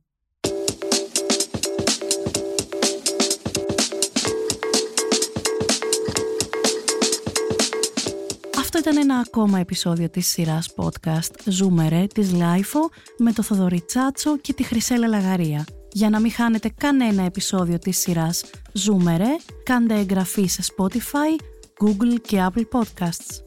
Αυτό 8.57 8.77
ήταν 8.77 8.97
ένα 8.97 9.23
ακόμα 9.27 9.59
επεισόδιο 9.59 10.09
της 10.09 10.27
σειράς 10.27 10.73
podcast 10.75 11.39
«Ζούμε 11.45 11.85
ρε» 11.85 12.07
της 12.07 12.33
LiFO 12.33 12.89
με 13.17 13.33
το 13.33 13.41
Θοδωρή 13.41 13.81
Τσάτσο 13.81 14.37
και 14.37 14.53
τη 14.53 14.63
Χρυσέλα 14.63 15.07
Λαγαρία. 15.07 15.65
Για 15.91 16.09
να 16.09 16.19
μην 16.19 16.31
χάνετε 16.31 16.69
κανένα 16.69 17.23
επεισόδιο 17.23 17.79
της 17.79 17.97
σειράς 17.97 18.43
«Ζούμε 18.73 19.10
ρε», 19.10 19.35
κάντε 19.63 19.93
εγγραφή 19.93 20.45
σε 20.45 20.63
Spotify, 20.75 21.41
Google 21.83 22.21
και 22.21 22.47
Apple 22.49 22.79
Podcasts. 22.79 23.46